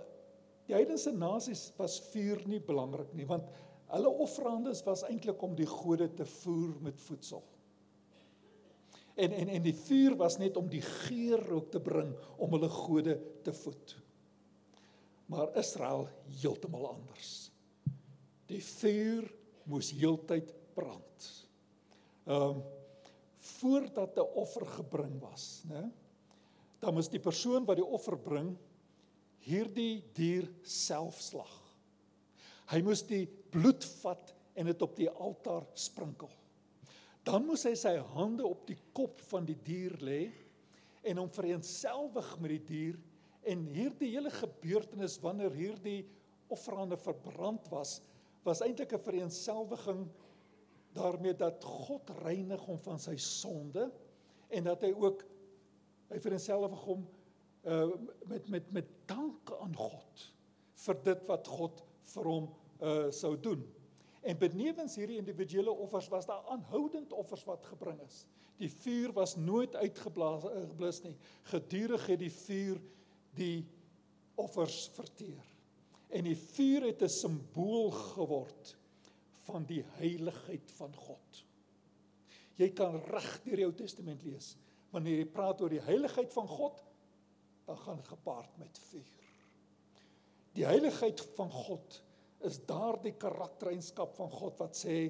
[0.68, 3.46] die heidense nasies was vuur nie belangrik nie want
[3.88, 7.40] hulle offerandes was eintlik om die gode te voer met voedsel.
[9.16, 12.68] En en en die vuur was net om die geur ook te bring om hulle
[12.68, 13.96] gode te voed.
[15.32, 16.06] Maar Israel
[16.40, 17.50] heeltemal anders.
[18.48, 19.26] Die vuur
[19.68, 21.30] moes heeltyd brand.
[22.28, 22.66] Ehm um,
[23.58, 25.90] voordat 'n offer gebring was, né?
[26.78, 28.52] Dan moes die persoon wat die offer bring
[29.48, 31.54] hierdie dier self slag.
[32.68, 36.30] Hy moes die bloed vat en dit op die altaar sprinkel.
[37.24, 40.22] Dan moes hy sy hande op die kop van die dier lê
[41.08, 42.98] en hom vereensgewig met die dier
[43.48, 46.02] en hierdie hele gebeurtenis wanneer hierdie
[46.52, 47.98] offerande verbrand was
[48.44, 50.06] was eintlik 'n vereensgewiging
[50.96, 53.90] daarmee dat God reinig hom van sy sonde
[54.48, 55.24] en dat hy ook
[56.08, 57.06] hy vereensgewig hom
[57.68, 57.88] uh
[58.30, 60.24] met met met dank aan God
[60.86, 61.82] vir dit wat God
[62.14, 62.48] vir hom
[62.80, 63.64] uh sou doen.
[64.22, 68.24] En benewens hierdie individuele offers was daar aanhoudend offers wat gebring is.
[68.58, 71.14] Die vuur was nooit uitgeblaas eh, geblus nie.
[71.52, 72.80] Gedurig het die vuur
[73.38, 73.66] die
[74.34, 75.44] offers verteer.
[76.08, 78.76] En die vuur het 'n simbool geword
[79.46, 81.44] van die heiligheid van God.
[82.56, 84.56] Jy kan reg deur die Ou Testament lees.
[84.94, 86.82] Wanneer jy praat oor die heiligheid van God,
[87.68, 89.24] dan gaan dit gepaard met vuur.
[90.56, 92.02] Die heiligheid van God
[92.46, 95.08] is daardie karaktereienskap van God wat sê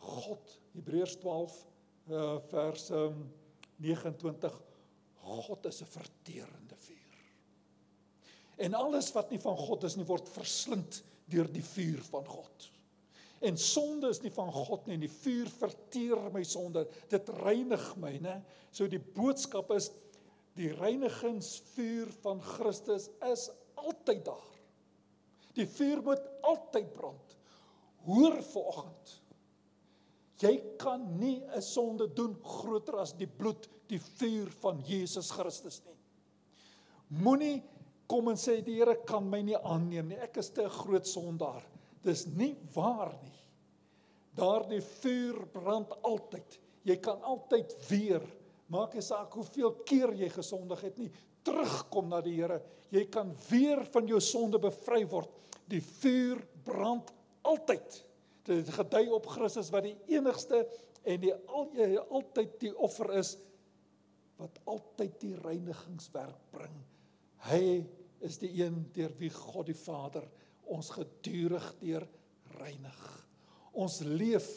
[0.00, 1.56] God Hebreërs 12
[2.10, 3.22] uh, vers um,
[3.80, 4.58] 29
[5.30, 7.16] God is 'n verterende vuur.
[8.56, 12.70] En alles wat nie van God is nie word verslind deur die vuur van God.
[13.40, 16.84] En sonde is nie van God nie en die vuur verteer my sonde.
[17.08, 18.36] Dit reinig my, né?
[18.70, 19.88] So die boodskap is
[20.58, 23.48] die reinigingsvuur van Christus is
[23.80, 24.46] altyd daar.
[25.56, 27.36] Die vuur moet altyd brand.
[28.04, 29.16] Hoor vanoggend.
[30.40, 35.82] Jy kan nie 'n sonde doen groter as die bloed, die vuur van Jesus Christus
[35.84, 35.96] nie.
[37.08, 37.62] Moenie
[38.06, 40.16] kom en sê die Here kan my nie aanneem nie.
[40.16, 41.62] Ek is te groot sondaar.
[42.04, 43.38] Dis nie waar nie.
[44.36, 46.58] Daardie vuur brand altyd.
[46.88, 48.24] Jy kan altyd weer
[48.70, 51.10] maak nie saak hoeveel keer jy gesondig het nie,
[51.46, 52.60] terugkom na die Here.
[52.94, 55.30] Jy kan weer van jou sonde bevry word.
[55.70, 57.10] Die vuur brand
[57.46, 58.00] altyd.
[58.46, 60.64] Dit gedui op Christus wat die enigste
[61.02, 61.70] en die al,
[62.10, 63.36] altyd die offer is
[64.40, 66.76] wat altyd die reinigingswerk bring.
[67.50, 67.82] Hy
[68.24, 70.24] is die een deur wie God die Vader
[70.70, 72.06] ons gedurig deur
[72.58, 73.00] reinig.
[73.72, 74.48] Ons leef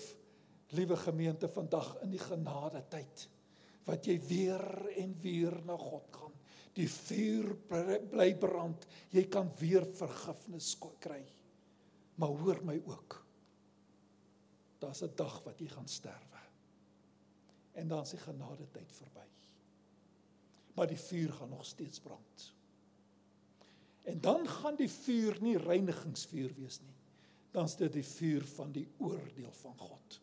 [0.73, 3.27] liewe gemeente vandag in die genade tyd
[3.83, 4.63] wat jy weer
[5.01, 6.33] en weer na God gaan
[6.77, 7.53] die vuur
[8.11, 8.85] bly brand.
[9.13, 11.21] Jy kan weer vergifnis kry.
[12.17, 13.19] Maar hoor my ook.
[14.81, 16.41] Daar's 'n dag wat jy gaan sterwe.
[17.73, 19.29] En dan is die genade tyd verby.
[20.75, 22.53] Maar die vuur gaan nog steeds brand.
[24.03, 26.95] En dan gaan die vuur nie reinigingsvuur wees nie.
[27.53, 30.19] Dan is dit die vuur van die oordeel van God.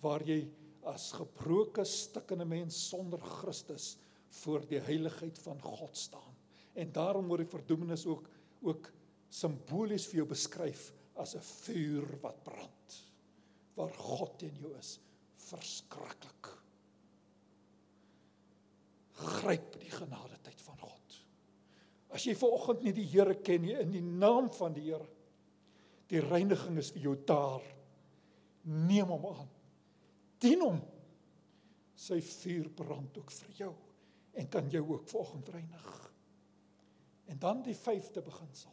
[0.00, 0.40] Waar jy
[0.88, 3.96] as gebroke stikkende mens sonder Christus
[4.42, 6.34] voor die heiligheid van God staan.
[6.74, 8.30] En daarom word die verdoemenis ook
[8.62, 8.92] ook
[9.32, 12.98] simbolies vir jou beskryf as 'n vuur wat brand
[13.74, 14.98] waar God in jou is.
[15.36, 16.50] Verskriklik.
[19.12, 21.01] Gryp die genade tyd van God.
[22.12, 25.08] As jy vanoggend nie die Here ken nie in die naam van die Here.
[26.12, 27.64] Die reiniging is vir jou daar.
[28.68, 29.48] Neem hom aan.
[30.42, 30.82] Dien hom.
[31.96, 33.72] Sy vuur brand ook vir jou
[34.32, 35.88] en kan jou ook volgens reinig.
[37.28, 38.72] En dan die vyfde beginsel.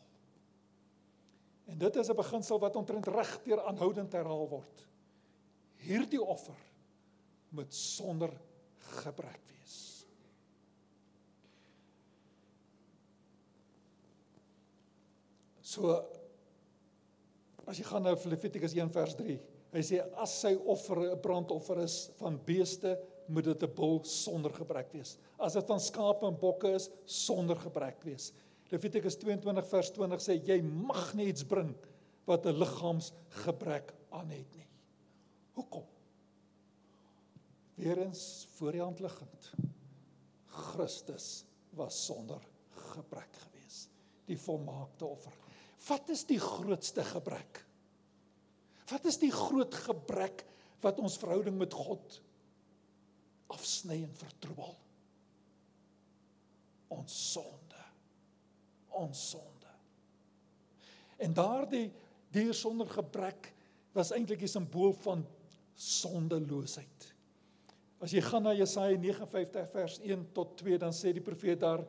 [1.69, 4.87] En dit is 'n beginsel wat omtrent regdeur aanhoudend herhaal word.
[5.75, 6.57] Hierdie offer
[7.49, 8.33] moet sonder
[8.77, 9.98] gebrek wees.
[15.69, 15.93] So
[17.69, 19.37] as jy gaan na Levitikus 1 vers 3,
[19.75, 22.97] hy sê as sy offer 'n brandoffer is van beeste,
[23.29, 25.17] moet dit 'n bul sonder gebrek wees.
[25.37, 28.33] As dit van skape en bokke is, sonder gebrek wees.
[28.71, 31.75] Levitikus 22 vers 20 sê jy mag nie iets bring
[32.25, 34.67] wat 'n liggaamsgebrek aan het nie.
[35.53, 35.85] Hoekom?
[37.75, 39.53] Weerens voor die hand liggend.
[40.45, 43.87] Christus was sonder gebrek gewees.
[44.25, 45.48] Die volmaakte offer.
[45.87, 47.63] Wat is die grootste gebrek?
[48.89, 50.43] Wat is die groot gebrek
[50.83, 52.19] wat ons verhouding met God
[53.53, 54.75] afsny en vertroebel?
[56.93, 57.85] Ons sonde.
[58.99, 59.73] Ons sonde.
[61.19, 61.87] En daardie
[62.33, 63.51] dier sonder gebrek
[63.93, 65.25] was eintlik 'n simbool van
[65.75, 67.13] sondeloosheid.
[67.99, 71.83] As jy gaan na Jesaja 59 vers 1 tot 2 dan sê die profeet daar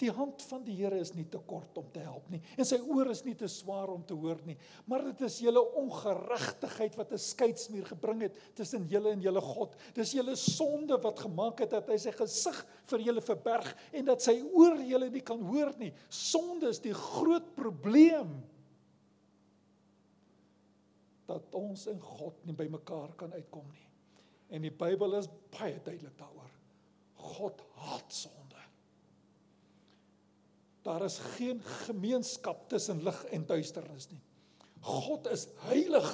[0.00, 2.78] die hand van die Here is nie te kort om te help nie en sy
[2.82, 4.56] oor is nie te swaar om te hoor nie
[4.90, 9.76] maar dit is julle ongeregtigheid wat 'n skeidsmuur gebring het tussen julle en julle God
[9.94, 14.22] dis julle sonde wat gemaak het dat hy sy gesig vir julle verberg en dat
[14.22, 18.42] sy oor julle nie kan hoor nie sonde is die groot probleem
[21.26, 23.86] dat ons en God nie by mekaar kan uitkom nie
[24.48, 26.50] En die Bybel is baie duidelik daaroor.
[27.34, 28.45] God haat sonde.
[30.86, 34.22] Daar is geen gemeenskap tussen lig en duisternis nie.
[34.86, 36.10] God is heilig.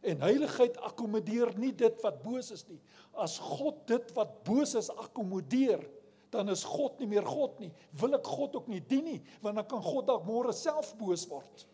[0.00, 2.80] En heiligheid akkommodeer nie dit wat boos is nie.
[3.16, 5.82] As God dit wat boos is akkommodeer,
[6.30, 7.72] dan is God nie meer God nie.
[8.00, 11.26] Wil ek God ook nie dien nie, want dan kan God dalk môre self boos
[11.28, 11.66] word.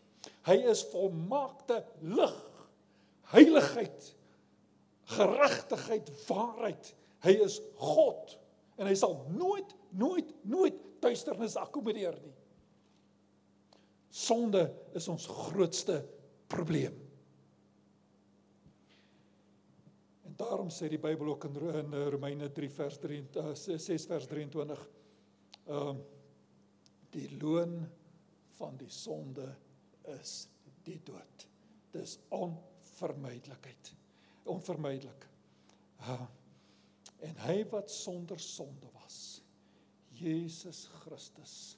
[0.47, 2.37] Hy is volmaakte lig.
[3.31, 4.13] Heiligheid
[5.07, 6.91] geregtigheid, waarheid.
[7.25, 8.35] Hy is God
[8.77, 12.33] en hy sal nooit nooit nooit duisternis akkommodeer nie.
[14.09, 14.63] Sonde
[14.97, 15.99] is ons grootste
[16.49, 16.95] probleem.
[20.27, 23.21] En daarom sê die Bybel ook in eh, Romeine 3 vers 3
[23.53, 24.85] 6 eh, vers 23
[25.67, 26.05] ehm um,
[27.11, 27.79] die loon
[28.57, 29.45] van die sonde
[30.19, 30.33] is
[30.83, 31.45] die dood.
[31.91, 33.93] Dis onvermydelikheid
[34.47, 35.27] onvermydelik.
[35.99, 36.21] Uh,
[37.27, 38.89] en hy wat sonder sonde
[40.17, 41.77] Jesus Christus,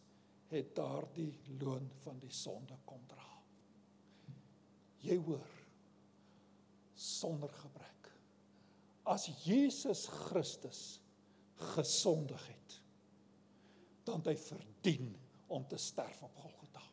[0.50, 3.28] het daardie loon van die sonde kom dra.
[5.06, 5.52] Jy hoor
[7.00, 8.10] sonder gebrek.
[9.10, 10.82] As Jesus Christus
[11.76, 12.80] gesondig het,
[14.08, 15.12] dan het hy verdien
[15.54, 16.84] om te sterf op Golgotha.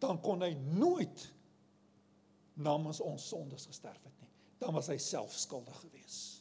[0.00, 1.26] Dan kon hy nooit
[2.58, 4.30] namens ons sondes gesterf het nie.
[4.58, 6.37] Dan was hy self skuldig geweest.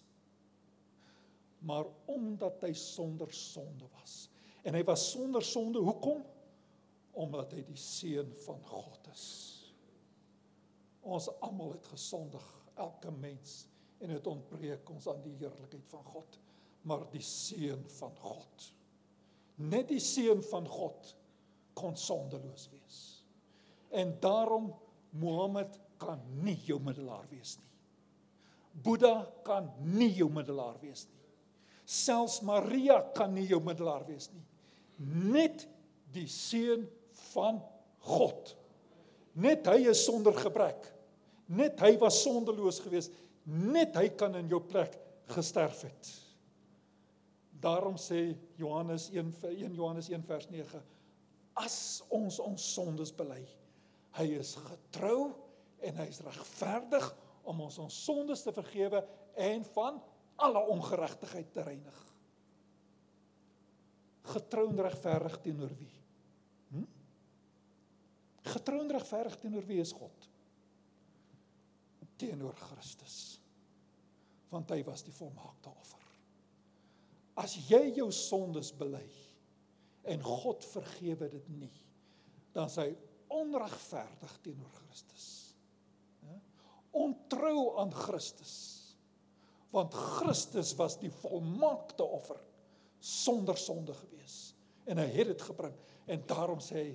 [1.66, 4.28] Maar omdat hy sonder sonde was
[4.68, 6.20] en hy was sonder sonde, hoekom?
[7.18, 9.28] Omdat hy die seun van God is.
[11.08, 12.44] Ons almal het gesondig,
[12.76, 13.62] elke mens
[14.04, 16.36] en dit ontbreek ons aan die heerlikheid van God,
[16.86, 18.68] maar die seun van God.
[19.72, 21.16] Net die seun van God
[21.78, 23.00] kon sondeloos wees.
[23.90, 24.74] En daarom
[25.18, 27.72] Mohammed kan nie jou middelaar wees nie.
[28.84, 29.16] Boeddha
[29.48, 31.17] kan nie jou middelaar wees nie.
[31.88, 34.44] Selfs Maria kan nie jou middelaar wees nie.
[35.32, 35.64] Net
[36.12, 36.84] die seun
[37.32, 37.62] van
[38.08, 38.54] God.
[39.38, 40.90] Net hy is sonder gebrek.
[41.48, 43.14] Net hy was sondeloos geweest.
[43.48, 44.98] Net hy kan in jou plek
[45.32, 46.12] gesterf het.
[47.62, 50.84] Daarom sê Johannes 1 1 Johannes 1 vers 9
[51.58, 51.78] as
[52.14, 53.42] ons ons sondes bely
[54.18, 55.32] hy is getrou
[55.86, 57.08] en hy is regverdig
[57.48, 59.02] om ons ons sondes te vergewe
[59.48, 60.00] en van
[60.44, 62.02] alle ongeregtigheid te reinig.
[64.28, 65.94] Getrou en regverdig teenoor wie?
[66.74, 66.88] Hm?
[68.52, 70.30] Getrou en regverdig teenoor wie is God?
[72.18, 73.18] Teenoor Christus.
[74.52, 76.06] Want hy was die volmaakte offer.
[77.38, 79.06] As jy jou sondes bely
[80.08, 81.76] en God vergewe dit nie,
[82.56, 82.90] dan is hy
[83.38, 85.48] onregverdig teenoor Christus
[86.98, 88.77] ontrou aan Christus.
[89.78, 92.40] Want Christus was die volmaakte offer
[93.00, 94.40] sonder sonde gewees
[94.90, 95.76] en hy het dit gebring
[96.10, 96.94] en daarom sê hy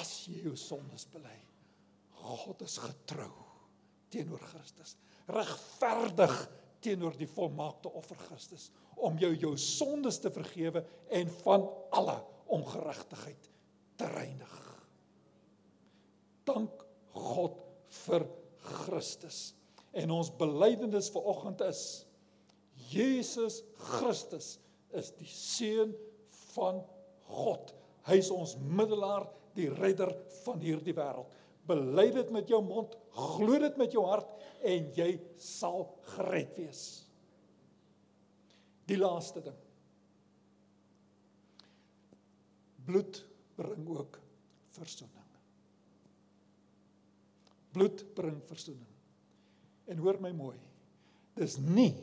[0.00, 1.36] as jy jou sondes bely
[2.20, 3.32] God is getrou
[4.10, 4.96] teenoor Christus.
[5.30, 6.34] Regverdig
[6.82, 8.70] teenoor die volmaakte offer Christus
[9.00, 10.82] om jou jou sondes te vergewe
[11.16, 12.16] en van alle
[12.50, 13.48] ongeregtigheid
[14.00, 14.56] te reinig.
[16.48, 16.84] Dank
[17.14, 17.60] God
[18.02, 18.26] vir
[18.84, 19.59] Christus.
[19.92, 21.82] En ons belydenis vanoggend is
[22.90, 24.56] Jesus Christus
[24.96, 25.92] is die seun
[26.54, 26.80] van
[27.30, 27.74] God.
[28.08, 30.12] Hy is ons middelaar, die redder
[30.44, 31.30] van hierdie wêreld.
[31.68, 34.30] Bely dit met jou mond, glo dit met jou hart
[34.66, 35.84] en jy sal
[36.14, 36.84] gered wees.
[38.90, 39.58] Die laaste ding.
[42.86, 43.22] Bloed
[43.58, 44.18] bring ook
[44.74, 45.16] verzoening.
[47.70, 48.89] Bloed bring verzoening.
[49.90, 50.56] En hoor my mooi.
[51.38, 51.94] Dis nie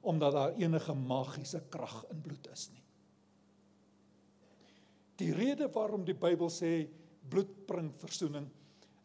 [0.00, 2.84] omdat daar enige magiese krag in bloed is nie.
[5.20, 6.86] Die rede waarom die Bybel sê
[7.28, 8.46] bloed bring verzoening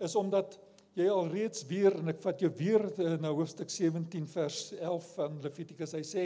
[0.04, 0.56] is omdat
[0.96, 2.86] jy alreeds weer en ek vat jou weer
[3.20, 5.96] na hoofstuk 17 vers 11 van Levitikus.
[5.96, 6.26] Hy sê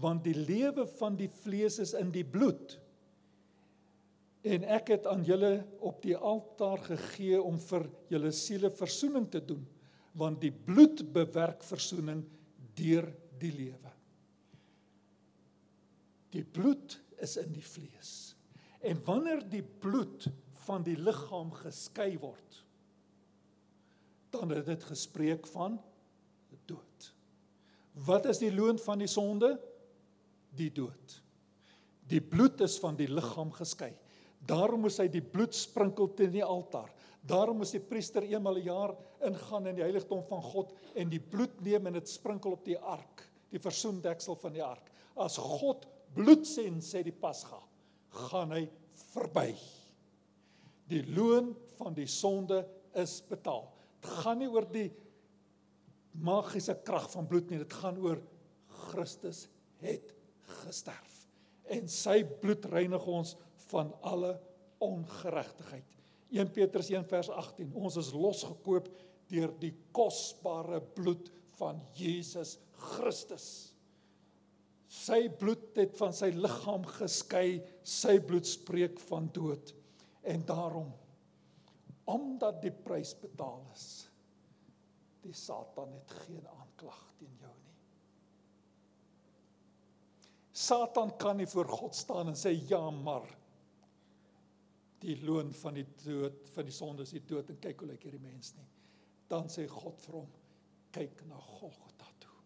[0.00, 2.76] want die lewe van die vlees is in die bloed.
[4.46, 9.40] En ek het aan julle op die altaar gegee om vir julle siele verzoening te
[9.42, 9.64] doen,
[10.16, 12.22] want die bloed bewerk verzoening
[12.76, 13.08] deur
[13.40, 13.92] die lewe.
[16.32, 18.12] Die bloed is in die vlees.
[18.84, 20.28] En wanneer die bloed
[20.66, 22.62] van die liggaam geskei word,
[24.34, 25.78] dan het dit gespreek van
[26.68, 27.12] dood.
[28.06, 29.54] Wat is die loon van die sonde?
[30.56, 31.20] Die dood.
[32.06, 33.92] Die bloed is van die liggaam geskei.
[34.46, 36.90] Daarom moes hy die bloed sprinkel teen die altaar.
[37.26, 38.94] Daarom moes die priester eenmal 'n jaar
[39.26, 42.78] ingaan in die heiligdom van God en die bloed neem en dit sprinkel op die
[42.78, 44.92] ark, die versoendeksel van die ark.
[45.16, 47.58] As God bloed sien, sê die Pasga,
[48.30, 48.68] gaan hy
[49.12, 49.54] verby.
[50.88, 53.72] Die loon van die sonde is betaal.
[54.00, 54.90] Dit gaan nie oor die
[56.12, 58.22] magiese krag van bloed nie, dit gaan oor
[58.86, 59.48] Christus
[59.82, 60.14] het
[60.62, 61.26] gesterf.
[61.66, 63.34] En sy bloed reinig ons
[63.66, 64.36] van alle
[64.78, 65.95] ongeregtigheid.
[66.34, 67.70] 1 Petrus 1 vers 18.
[67.78, 68.90] Ons is losgekoop
[69.30, 72.56] deur die kosbare bloed van Jesus
[72.94, 73.72] Christus.
[74.86, 79.74] Sy bloed het van sy liggaam geskei, sy bloed spreek van dood.
[80.26, 80.92] En daarom
[82.06, 84.06] omdat die prys betaal is,
[85.26, 87.74] die Satan het geen aanklag teen jou nie.
[90.54, 93.26] Satan kan nie voor God staan en sê ja, maar
[95.02, 98.06] die loon van die dood van die sonde is die dood en kyk hoe lyk
[98.06, 98.68] hierdie mens nie.
[99.28, 100.30] Dan sê God vir hom,
[100.94, 102.38] kyk na Golgotha toe.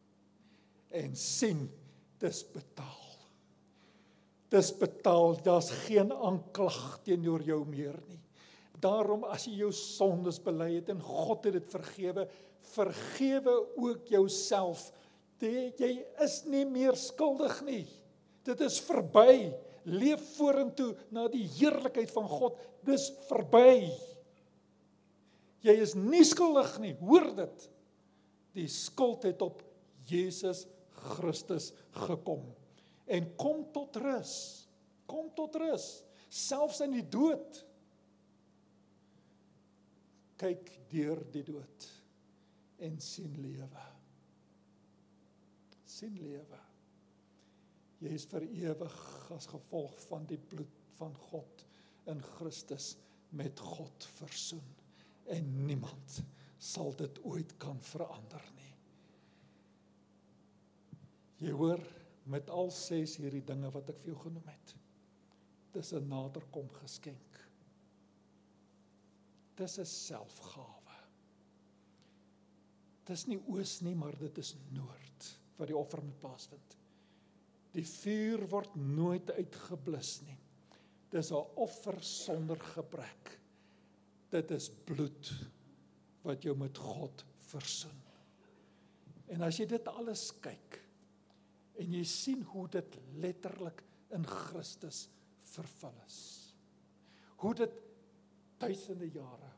[1.02, 1.66] En sien
[2.20, 3.06] dis betaal.
[4.50, 5.38] Dis betaal.
[5.44, 8.18] Daar's geen aanklag teenoor jou meer nie.
[8.80, 12.24] Daarom as jy jou sondes bely het en God het dit vergewe,
[12.72, 14.88] vergewe ook jouself.
[15.40, 15.92] Jy
[16.24, 17.84] is nie meer skuldig nie.
[18.44, 19.52] Dit is verby.
[19.88, 22.58] Leef vorentoe na die heerlikheid van God.
[22.86, 23.88] Dis verby.
[25.64, 26.94] Jy is nie skuldig nie.
[27.00, 27.66] Hoor dit.
[28.56, 29.62] Die skuld het op
[30.10, 30.66] Jesus
[31.14, 31.70] Christus
[32.06, 32.42] gekom
[33.10, 34.34] en kom tot rus.
[35.10, 35.88] Kom tot rus
[36.30, 37.60] selfs in die dood.
[40.40, 41.88] Kyk deur die dood
[42.80, 43.88] en sien lewe.
[45.90, 46.58] sien lewe.
[48.00, 48.98] Jy is vir ewig
[49.36, 51.64] as gevolg van die bloed van God
[52.08, 52.94] in Christus
[53.36, 54.76] met God versoen
[55.30, 56.22] en niemand
[56.60, 58.72] sal dit ooit kan verander nie.
[61.40, 61.80] Jy hoor
[62.30, 64.74] met al ses hierdie dinge wat ek vir jou genoem het.
[65.72, 67.40] Dis 'n naderkom geskenk.
[69.56, 70.98] Dis 'n selfgawe.
[73.04, 76.79] Dis nie oos nie, maar dit is noord wat die offer moet plaasvind.
[77.74, 80.38] Die vuur word nooit uitgeblus nie.
[81.10, 83.38] Dis 'n offer sonder gebrek.
[84.30, 85.32] Dit is bloed
[86.22, 88.00] wat jou met God versoen.
[89.28, 90.80] En as jy dit alles kyk,
[91.80, 95.08] en jy sien hoe dit letterlik in Christus
[95.42, 96.18] vervul is.
[97.36, 97.72] Hoe dit
[98.58, 99.50] duisende jare,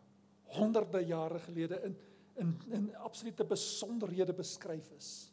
[0.44, 1.96] honderde jare gelede in
[2.40, 5.31] in in absolute besonderhede beskryf is.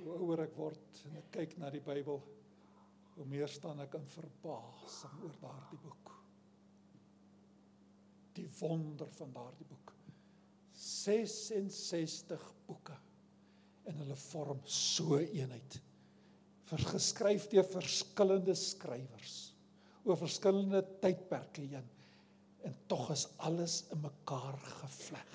[0.00, 2.20] Hoe ouer ek word en ek kyk na die Bybel,
[3.16, 6.12] hoe meer staan ek in verbasing oor daardie boek.
[8.38, 9.92] Die wonder van daardie boek.
[10.80, 12.96] 66 boeke
[13.90, 15.78] en hulle vorm so eenheid.
[16.70, 19.38] Vergeskryf deur verskillende skrywers
[20.06, 21.88] oor verskillende tydperke heen.
[22.64, 25.34] En tog is alles in mekaar gevleg.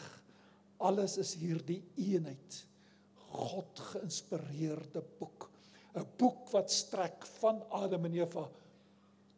[0.85, 2.57] Alles is hierdie eenheid.
[3.35, 5.49] God geïnspireerde boek.
[5.95, 8.43] 'n Boek wat strek van Adam en Eva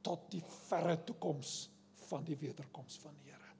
[0.01, 1.69] tot die verre toekoms
[2.07, 3.53] van die wederkoms van die Here.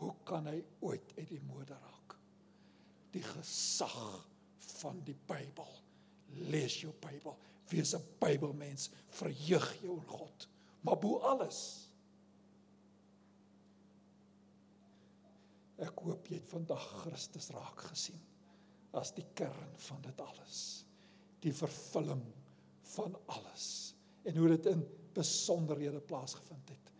[0.00, 2.16] Hoe kan hy ooit uit die mode raak?
[3.14, 4.28] Die gesag
[4.80, 5.70] van die Bybel.
[6.50, 7.36] Lees jou Bybel.
[7.70, 8.90] Wees 'n Bybelmens.
[9.08, 10.48] Verheug jou in God.
[10.80, 11.88] Maar bo alles
[15.76, 18.20] Ek hoop jy het vandag Christus raak gesien
[18.98, 20.58] as die kern van dit alles.
[21.44, 22.22] Die vervulling
[22.94, 24.84] van alles en hoe dit in
[25.14, 26.92] besonderhede plaasgevind het.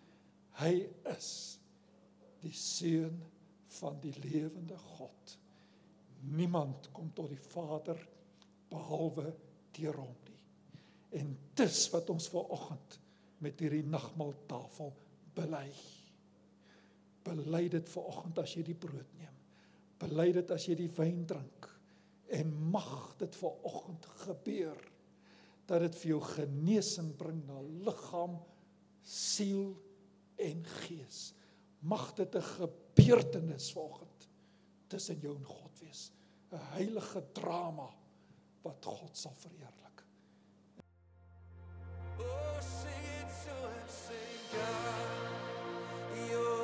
[0.60, 0.74] Hy
[1.14, 1.30] is
[2.44, 3.16] die seun
[3.80, 5.36] van die lewende God.
[6.34, 7.98] Niemand kom tot die Vader
[8.70, 9.32] behalwe
[9.76, 10.38] deur hom nie.
[11.20, 12.98] En dis wat ons ver oggend
[13.44, 14.92] met hierdie nagmaaltafel
[15.36, 15.66] bely.
[17.24, 19.32] Bely dit ver oggend as jy die brood neem.
[20.00, 21.73] Bely dit as jy die wyn drink.
[22.28, 24.92] En mag dit ver oggend gebeur
[25.66, 28.36] dat dit vir jou genesing bring na liggaam,
[29.02, 29.72] siel
[30.36, 31.32] en gees.
[31.80, 34.28] Mag dit 'n gebeurtenis vanoggend
[34.86, 36.12] tussen jou en God wees.
[36.52, 37.88] 'n Heilige drama
[38.62, 40.04] wat God sal verheerlik.
[42.18, 46.63] Oh, sing it so and sing God, you're